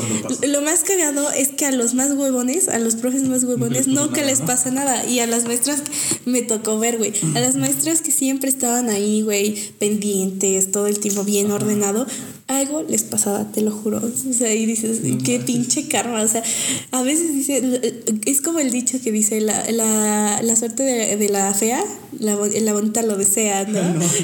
Lo 0.47 0.61
más 0.61 0.81
cagado 0.81 1.31
es 1.31 1.49
que 1.49 1.65
a 1.65 1.71
los 1.71 1.93
más 1.93 2.11
huevones, 2.11 2.67
a 2.67 2.79
los 2.79 2.95
profes 2.95 3.23
más 3.23 3.43
huevones, 3.43 3.87
no 3.87 4.09
que 4.09 4.21
nada, 4.21 4.27
les 4.31 4.39
¿no? 4.41 4.45
pasa 4.45 4.71
nada. 4.71 5.05
Y 5.05 5.19
a 5.19 5.27
las 5.27 5.45
maestras 5.45 5.81
que 5.81 5.91
me 6.29 6.41
tocó 6.41 6.79
ver, 6.79 6.97
güey. 6.97 7.13
A 7.35 7.39
las 7.39 7.55
maestras 7.55 8.01
que 8.01 8.11
siempre 8.11 8.49
estaban 8.49 8.89
ahí, 8.89 9.21
güey, 9.21 9.55
pendientes, 9.79 10.71
todo 10.71 10.87
el 10.87 10.99
tiempo 10.99 11.23
bien 11.23 11.51
ordenado. 11.51 12.05
Algo 12.49 12.81
les 12.81 13.03
pasaba, 13.03 13.51
te 13.51 13.61
lo 13.61 13.69
juro. 13.69 14.01
O 14.03 14.33
sea, 14.33 14.51
y 14.55 14.65
dices, 14.65 15.01
qué 15.23 15.39
pinche 15.39 15.87
karma. 15.87 16.23
O 16.23 16.27
sea, 16.27 16.41
a 16.89 17.03
veces 17.03 17.31
dice, 17.31 18.03
es 18.25 18.41
como 18.41 18.57
el 18.57 18.71
dicho 18.71 18.99
que 19.03 19.11
dice, 19.11 19.39
la, 19.39 19.69
la, 19.69 20.41
la 20.41 20.55
suerte 20.55 20.81
de, 20.81 21.15
de 21.15 21.29
la 21.29 21.53
fea, 21.53 21.79
la, 22.19 22.35
la 22.35 22.73
bonita 22.73 23.03
lo 23.03 23.17
desea, 23.17 23.65
¿no? 23.67 23.79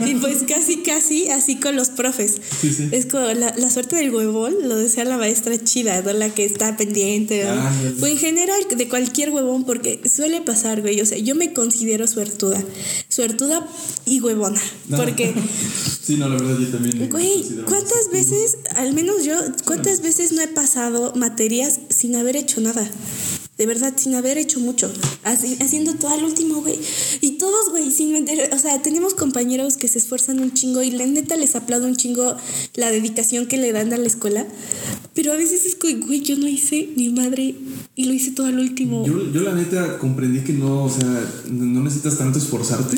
Y 0.08 0.16
pues 0.16 0.42
casi, 0.48 0.78
casi 0.78 1.28
así 1.30 1.58
con 1.58 1.76
los 1.76 1.90
profes. 1.90 2.38
Sí, 2.62 2.74
sí. 2.74 2.90
Es 2.92 3.06
como 3.06 3.26
la, 3.26 3.54
la 3.56 3.70
suerte 3.70 3.96
del 3.96 4.10
huevón 4.10 4.56
lo 4.64 4.76
desea 4.76 5.06
la 5.06 5.18
maestra 5.18 5.64
chida, 5.64 6.02
¿no? 6.02 6.12
La 6.12 6.30
que 6.30 6.46
está 6.46 6.76
pendiente. 6.78 7.44
¿no? 7.44 7.52
Ah, 7.52 7.72
sé. 7.80 8.04
o 8.04 8.08
en 8.08 8.18
general 8.18 8.60
de 8.76 8.90
cualquier 8.90 9.30
huevón, 9.30 9.66
porque 9.66 10.02
suele 10.10 10.42
pasar, 10.42 10.82
güey. 10.82 11.00
O 11.00 11.06
sea, 11.06 11.20
yo 11.20 11.36
me 11.36 11.54
considero 11.54 12.08
suertuda. 12.08 12.64
Suertuda 13.08 13.68
y 14.08 14.20
huevona. 14.20 14.60
No. 14.88 14.98
Porque, 14.98 15.32
sí, 16.02 16.16
no, 16.18 16.28
la 16.28 16.38
verdad 16.38 16.58
yo 16.60 16.68
también. 16.70 17.08
güey, 17.12 17.44
¿cuántas 17.68 18.08
más 18.12 18.15
veces, 18.16 18.58
al 18.76 18.94
menos 18.94 19.24
yo, 19.26 19.36
cuántas 19.66 20.02
veces 20.02 20.32
no 20.32 20.42
he 20.42 20.48
pasado 20.48 21.14
materias 21.16 21.80
sin 21.90 22.16
haber 22.16 22.36
hecho 22.36 22.62
nada? 22.62 22.90
De 23.58 23.66
verdad, 23.66 23.94
sin 23.96 24.16
haber 24.16 24.38
hecho 24.38 24.60
mucho. 24.60 24.92
Así- 25.24 25.58
haciendo 25.62 25.94
todo 25.94 26.12
al 26.14 26.24
último, 26.26 26.62
güey. 26.62 26.78
Y 27.22 27.32
todos, 27.38 27.70
güey, 27.72 27.90
sin 27.90 28.12
meter. 28.12 28.50
O 28.54 28.60
sea, 28.60 28.82
tenemos 28.82 29.14
compañeros 29.14 29.78
que 29.78 29.88
se 29.88 29.98
esfuerzan 29.98 30.42
un 30.42 30.52
chingo 30.54 30.82
y 30.84 30.92
la 30.92 31.06
neta 31.06 31.38
les 31.38 31.56
aplaudo 31.56 31.88
un 31.88 31.96
chingo 31.96 32.36
la 32.76 32.92
dedicación 32.92 33.46
que 33.48 33.58
le 33.58 33.72
dan 33.72 33.94
a 33.94 33.98
la 33.98 34.08
escuela. 34.08 34.46
Pero 35.14 35.32
a 35.32 35.38
veces 35.38 35.66
es 35.66 35.76
como, 35.76 36.06
güey, 36.06 36.20
yo 36.22 36.36
no 36.38 36.48
hice 36.50 36.90
ni 36.98 37.08
madre 37.10 37.56
y 37.96 38.06
lo 38.06 38.14
hice 38.14 38.32
todo 38.32 38.48
al 38.48 38.60
último. 38.60 39.06
Yo, 39.06 39.32
yo 39.32 39.40
la 39.42 39.54
neta 39.54 39.98
comprendí 40.00 40.42
que 40.42 40.52
no, 40.52 40.84
o 40.84 40.90
sea, 40.90 41.08
no 41.50 41.82
necesitas 41.82 42.18
tanto 42.18 42.40
esforzarte. 42.40 42.98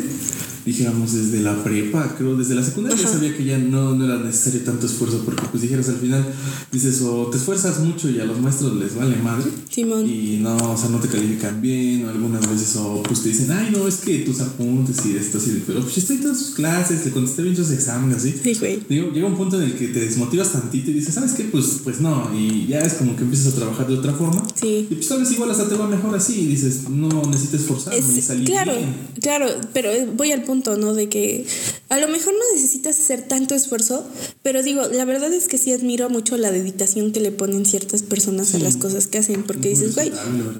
Dijéramos 0.68 1.14
desde 1.14 1.40
la 1.40 1.64
prepa, 1.64 2.14
creo, 2.18 2.36
desde 2.36 2.54
la 2.54 2.62
secundaria 2.62 3.02
ya 3.02 3.08
sabía 3.08 3.34
que 3.38 3.46
ya 3.46 3.58
no, 3.58 3.96
no 3.96 4.04
era 4.04 4.18
necesario 4.18 4.60
tanto 4.66 4.86
esfuerzo, 4.86 5.22
porque 5.24 5.44
pues 5.50 5.64
dijeras 5.64 5.88
al 5.88 5.96
final, 5.96 6.26
dices, 6.74 7.02
o 7.04 7.28
te 7.28 7.38
esfuerzas 7.38 7.80
mucho 7.80 8.10
y 8.10 8.20
a 8.20 8.26
los 8.26 8.42
maestros 8.42 8.76
les 8.76 8.94
vale 8.94 9.16
madre, 9.16 9.46
Simón. 9.70 10.06
y 10.06 10.40
no, 10.42 10.58
o 10.58 10.78
sea, 10.78 10.90
no 10.90 11.00
te 11.00 11.08
califican 11.08 11.62
bien, 11.62 12.06
o 12.06 12.10
algunas 12.10 12.50
veces, 12.50 12.76
o 12.76 13.02
pues 13.02 13.24
te 13.24 13.30
dicen, 13.30 13.50
ay, 13.50 13.70
no, 13.72 13.88
es 13.88 13.96
que 13.96 14.20
tus 14.20 14.42
apuntes 14.42 15.06
y 15.06 15.16
esto, 15.16 15.38
así, 15.38 15.64
pero 15.66 15.82
pues 15.82 16.00
estoy 16.00 16.18
en 16.18 16.24
todas 16.24 16.38
sus 16.38 16.50
clases, 16.50 17.06
le 17.06 17.12
contesté 17.12 17.44
bien 17.44 17.56
sus 17.56 17.72
exámenes, 17.72 18.18
así. 18.18 18.36
Sí, 18.44 18.54
güey. 18.56 18.82
Digo, 18.90 19.12
llega 19.14 19.26
un 19.26 19.38
punto 19.38 19.56
en 19.62 19.70
el 19.70 19.74
que 19.76 19.88
te 19.88 20.02
desmotivas 20.02 20.52
tantito 20.52 20.92
y 20.92 20.96
dices, 20.96 21.14
¿sabes 21.14 21.32
qué? 21.32 21.46
Pues, 21.46 21.80
pues 21.82 22.02
no, 22.02 22.30
y 22.38 22.68
ya 22.68 22.80
es 22.80 22.96
como 22.96 23.16
que 23.16 23.24
empiezas 23.24 23.54
a 23.54 23.56
trabajar 23.56 23.88
de 23.88 23.94
otra 23.94 24.12
forma. 24.12 24.46
Sí. 24.60 24.88
Y 24.90 24.96
pues 24.96 25.08
tal 25.08 25.20
vez 25.20 25.32
igual 25.32 25.52
hasta 25.52 25.70
te 25.70 25.76
va 25.76 25.88
mejor 25.88 26.16
así 26.16 26.42
y 26.42 26.46
dices, 26.48 26.90
no 26.90 27.10
necesitas 27.30 27.62
esforzarme 27.62 28.00
y 28.00 28.18
Es- 28.20 28.26
salir 28.26 28.46
claro, 28.46 28.76
bien. 28.76 28.96
claro, 29.22 29.48
pero 29.74 29.92
eh, 29.92 30.08
voy 30.16 30.32
al 30.32 30.44
punto, 30.44 30.78
¿no? 30.78 30.94
De 30.94 31.10
que 31.10 31.46
a 31.90 31.98
lo 32.00 32.08
mejor 32.08 32.34
no 32.34 32.40
necesitas 32.56 32.98
hacer 32.98 33.22
tanto 33.28 33.54
esfuerzo, 33.56 34.06
pero 34.44 34.64
digo, 34.64 34.84
la 34.92 35.06
verdad 35.06 35.32
es 35.34 35.48
que 35.48 35.58
sí 35.58 35.72
admiro 35.74 36.10
mucho 36.10 36.38
la 36.38 36.52
dedicación 36.52 37.12
que 37.12 37.20
le 37.20 37.32
ponen 37.32 37.66
ciertas 37.66 38.04
personas 38.04 38.54
a 38.54 38.58
Sí. 38.58 38.64
las 38.64 38.78
cosas 38.78 39.08
que 39.08 39.20
hacen, 39.20 39.44
porque 39.44 39.70
muy 39.70 39.78
dices, 39.78 39.96
güey, 39.96 40.12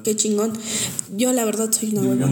qué 0.04 0.14
chingón. 0.14 0.52
Yo 1.16 1.32
la 1.32 1.44
verdad 1.44 1.70
soy 1.72 1.90
una 1.90 2.02
yo 2.02 2.14
no 2.14 2.26
a 2.26 2.28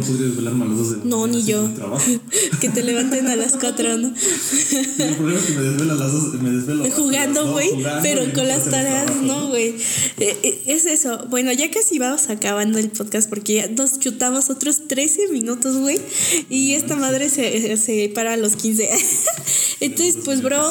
No, 1.04 1.26
ni 1.26 1.42
yo. 1.44 1.68
que 2.60 2.68
te 2.68 2.82
levanten 2.82 3.26
a 3.26 3.36
las 3.36 3.52
cuatro, 3.56 3.96
¿no? 3.98 4.12
Y 4.98 5.02
el 5.02 5.14
problema 5.16 5.40
es 5.40 5.46
que 5.46 5.52
me 5.54 5.62
desvelo 5.62 5.92
a 5.92 5.96
las 5.96 6.12
dos, 6.12 6.34
me 6.42 6.50
desvelo 6.50 6.84
a 6.84 6.90
Jugando, 6.90 7.52
güey, 7.52 7.70
pero 8.02 8.22
no 8.26 8.32
con 8.32 8.46
las 8.48 8.64
tareas 8.70 9.10
no, 9.22 9.48
güey. 9.48 9.74
Eh, 10.18 10.36
eh, 10.42 10.62
es 10.66 10.86
eso. 10.86 11.26
Bueno, 11.28 11.52
ya 11.56 11.70
casi 11.70 11.98
vamos 11.98 12.28
acabando 12.28 12.78
el 12.78 12.90
podcast 12.90 13.28
porque 13.28 13.54
ya 13.54 13.68
nos 13.68 13.98
chutamos 13.98 14.50
otros 14.50 14.88
13 14.88 15.28
minutos, 15.28 15.78
güey. 15.78 16.00
Y 16.48 16.74
esta 16.74 16.96
madre 16.96 17.28
se, 17.28 17.76
se 17.76 18.10
para 18.14 18.34
a 18.34 18.36
los 18.36 18.56
15. 18.56 18.90
Entonces, 19.80 20.18
pues, 20.24 20.42
bro, 20.42 20.62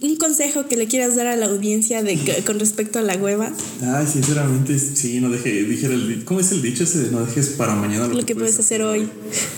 un 0.00 0.16
consejo 0.16 0.66
que 0.68 0.76
le 0.76 0.86
quieras 0.88 1.16
dar 1.16 1.26
a 1.26 1.36
la 1.36 1.46
audiencia 1.46 2.02
de 2.02 2.18
con 2.46 2.58
respecto 2.58 2.98
a 2.98 3.02
la 3.02 3.16
hueva, 3.16 3.52
Ay, 3.82 4.06
sinceramente, 4.06 4.78
sí, 4.78 5.20
no 5.20 5.30
deje, 5.30 5.64
dijera 5.64 5.94
el, 5.94 6.24
¿cómo 6.24 6.40
es 6.40 6.52
el 6.52 6.60
dicho 6.62 6.84
ese 6.84 6.98
de 7.00 7.10
no 7.10 7.24
dejes 7.24 7.48
para 7.50 7.74
mañana 7.74 8.06
lo 8.08 8.24
que 8.26 8.34
puedes 8.34 8.58
hacer 8.58 8.82
hoy. 8.82 9.08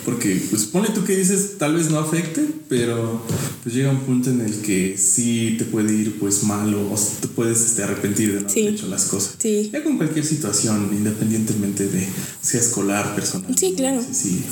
Porque, 0.05 0.40
pues, 0.51 0.64
pone 0.66 0.88
tú 0.90 1.05
que 1.05 1.16
dices, 1.16 1.59
tal 1.59 1.74
vez 1.74 1.90
no 1.90 1.98
afecte, 1.98 2.44
pero 2.68 3.22
pues 3.62 3.74
llega 3.74 3.90
un 3.90 4.01
punto 4.01 4.31
en 4.31 4.40
el 4.40 4.55
que 4.62 4.96
sí 4.96 5.57
te 5.59 5.64
puede 5.64 5.92
ir, 5.94 6.18
pues, 6.18 6.42
mal 6.44 6.72
o 6.74 6.94
te 7.20 7.29
puedes 7.29 7.61
este, 7.64 7.83
arrepentir 7.83 8.35
de 8.35 8.40
no 8.42 8.48
Sí. 8.48 8.62
haber 8.62 8.74
hecho 8.74 8.87
las 8.88 9.05
cosas. 9.07 9.35
Sí. 9.38 9.70
Ya 9.72 9.83
con 9.83 9.96
cualquier 9.96 10.24
situación, 10.24 10.88
independientemente 10.92 11.87
de 11.88 12.07
sea 12.40 12.61
escolar, 12.61 13.14
personal. 13.14 13.55
Sí, 13.59 13.74
claro. 13.77 14.01
Sí, 14.01 14.14
sí, 14.14 14.44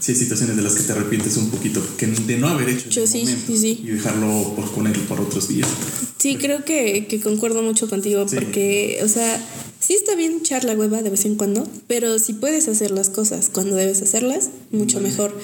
sí 0.00 0.12
hay 0.12 0.18
situaciones 0.18 0.56
de 0.56 0.62
las 0.62 0.74
que 0.74 0.82
te 0.84 0.92
arrepientes 0.92 1.36
un 1.36 1.50
poquito 1.50 1.82
que 1.98 2.06
de 2.06 2.38
no 2.38 2.48
haber 2.48 2.68
hecho 2.70 2.88
Yo 2.90 3.02
el 3.02 3.08
sí, 3.08 3.18
momento 3.20 3.46
sí, 3.46 3.58
sí. 3.58 3.80
y 3.84 3.88
dejarlo 3.90 4.52
por 4.56 4.70
ponerlo 4.72 5.02
por 5.04 5.20
otros 5.20 5.43
días. 5.48 5.68
Sí, 6.18 6.36
creo 6.36 6.64
que, 6.64 7.06
que 7.06 7.20
concuerdo 7.20 7.62
mucho 7.62 7.88
contigo 7.88 8.26
Sí. 8.28 8.36
porque, 8.36 9.00
o 9.04 9.08
sea, 9.08 9.40
sí 9.80 9.92
está 9.94 10.14
bien 10.14 10.38
echar 10.40 10.64
la 10.64 10.72
hueva 10.74 11.02
de 11.02 11.10
vez 11.10 11.24
en 11.26 11.34
cuando, 11.34 11.68
pero 11.86 12.18
si 12.18 12.32
puedes 12.32 12.66
hacer 12.68 12.90
las 12.90 13.10
cosas 13.10 13.50
cuando 13.52 13.76
debes 13.76 14.00
hacerlas, 14.00 14.48
mucho 14.70 15.00
mejor. 15.00 15.38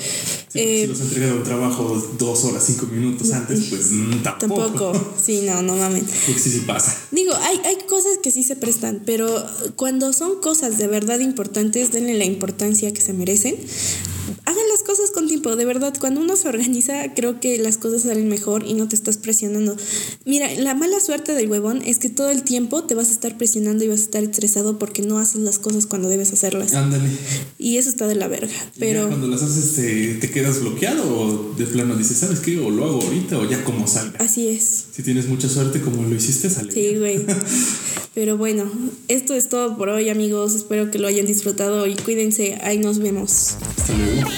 Sí, 0.48 0.58
Eh, 0.60 0.80
si 0.82 0.86
los 0.86 1.00
entregado 1.02 1.36
un 1.36 1.42
trabajo 1.44 2.14
dos 2.18 2.44
horas, 2.44 2.64
cinco 2.66 2.86
minutos 2.86 3.30
antes, 3.32 3.60
pues 3.68 3.90
mm, 3.92 4.22
tampoco. 4.22 4.62
tampoco, 4.64 5.14
sí, 5.22 5.42
no, 5.44 5.60
no 5.62 5.76
mames. 5.76 6.04
Porque 6.26 6.40
sí, 6.40 6.50
sí 6.50 6.60
pasa. 6.60 6.96
Digo, 7.10 7.34
hay, 7.34 7.60
hay 7.66 7.76
cosas 7.86 8.16
que 8.22 8.30
sí 8.30 8.42
se 8.42 8.56
prestan, 8.56 9.02
pero 9.04 9.28
cuando 9.76 10.12
son 10.14 10.40
cosas 10.40 10.78
de 10.78 10.86
verdad 10.86 11.18
importantes, 11.20 11.92
denle 11.92 12.14
la 12.14 12.24
importancia 12.24 12.92
que 12.94 13.00
se 13.02 13.12
merecen. 13.12 13.56
Hagan 14.46 14.59
las 14.80 14.86
cosas 14.88 15.10
con 15.10 15.28
tiempo, 15.28 15.56
de 15.56 15.64
verdad. 15.66 15.92
Cuando 16.00 16.22
uno 16.22 16.36
se 16.36 16.48
organiza, 16.48 17.12
creo 17.14 17.38
que 17.38 17.58
las 17.58 17.76
cosas 17.76 18.02
salen 18.02 18.28
mejor 18.28 18.64
y 18.66 18.72
no 18.72 18.88
te 18.88 18.96
estás 18.96 19.18
presionando. 19.18 19.76
Mira, 20.24 20.52
la 20.54 20.74
mala 20.74 21.00
suerte 21.00 21.34
del 21.34 21.50
huevón 21.50 21.82
es 21.84 21.98
que 21.98 22.08
todo 22.08 22.30
el 22.30 22.44
tiempo 22.44 22.84
te 22.84 22.94
vas 22.94 23.08
a 23.08 23.10
estar 23.10 23.36
presionando 23.36 23.84
y 23.84 23.88
vas 23.88 24.00
a 24.00 24.04
estar 24.04 24.22
estresado 24.22 24.78
porque 24.78 25.02
no 25.02 25.18
haces 25.18 25.42
las 25.42 25.58
cosas 25.58 25.86
cuando 25.86 26.08
debes 26.08 26.32
hacerlas. 26.32 26.72
Ándale. 26.72 27.10
Y 27.58 27.76
eso 27.76 27.90
está 27.90 28.06
de 28.06 28.14
la 28.14 28.28
verga. 28.28 28.48
Ya 28.52 28.70
Pero 28.78 29.08
cuando 29.08 29.26
las 29.26 29.42
haces, 29.42 29.74
te, 29.74 30.14
te 30.14 30.30
quedas 30.30 30.60
bloqueado 30.60 31.02
o 31.04 31.54
de 31.58 31.66
plano 31.66 31.94
dices, 31.96 32.16
¿sabes 32.16 32.40
qué? 32.40 32.58
O 32.58 32.70
lo 32.70 32.84
hago 32.86 33.02
ahorita 33.02 33.38
o 33.38 33.48
ya 33.48 33.62
como 33.64 33.86
salga. 33.86 34.18
así 34.18 34.48
es. 34.48 34.86
Si 34.92 35.02
tienes 35.02 35.28
mucha 35.28 35.48
suerte 35.48 35.82
como 35.82 36.04
lo 36.04 36.14
hiciste, 36.14 36.48
sale. 36.48 36.72
Sí, 36.72 36.96
güey. 36.96 37.22
Pero 38.14 38.36
bueno, 38.36 38.70
esto 39.08 39.34
es 39.34 39.48
todo 39.48 39.76
por 39.76 39.88
hoy, 39.88 40.08
amigos. 40.08 40.54
Espero 40.54 40.90
que 40.90 40.98
lo 40.98 41.06
hayan 41.06 41.26
disfrutado 41.26 41.86
y 41.86 41.94
cuídense. 41.94 42.58
Ahí 42.62 42.78
nos 42.78 42.98
vemos. 42.98 43.56
Hasta 43.76 43.92
luego. 43.96 44.30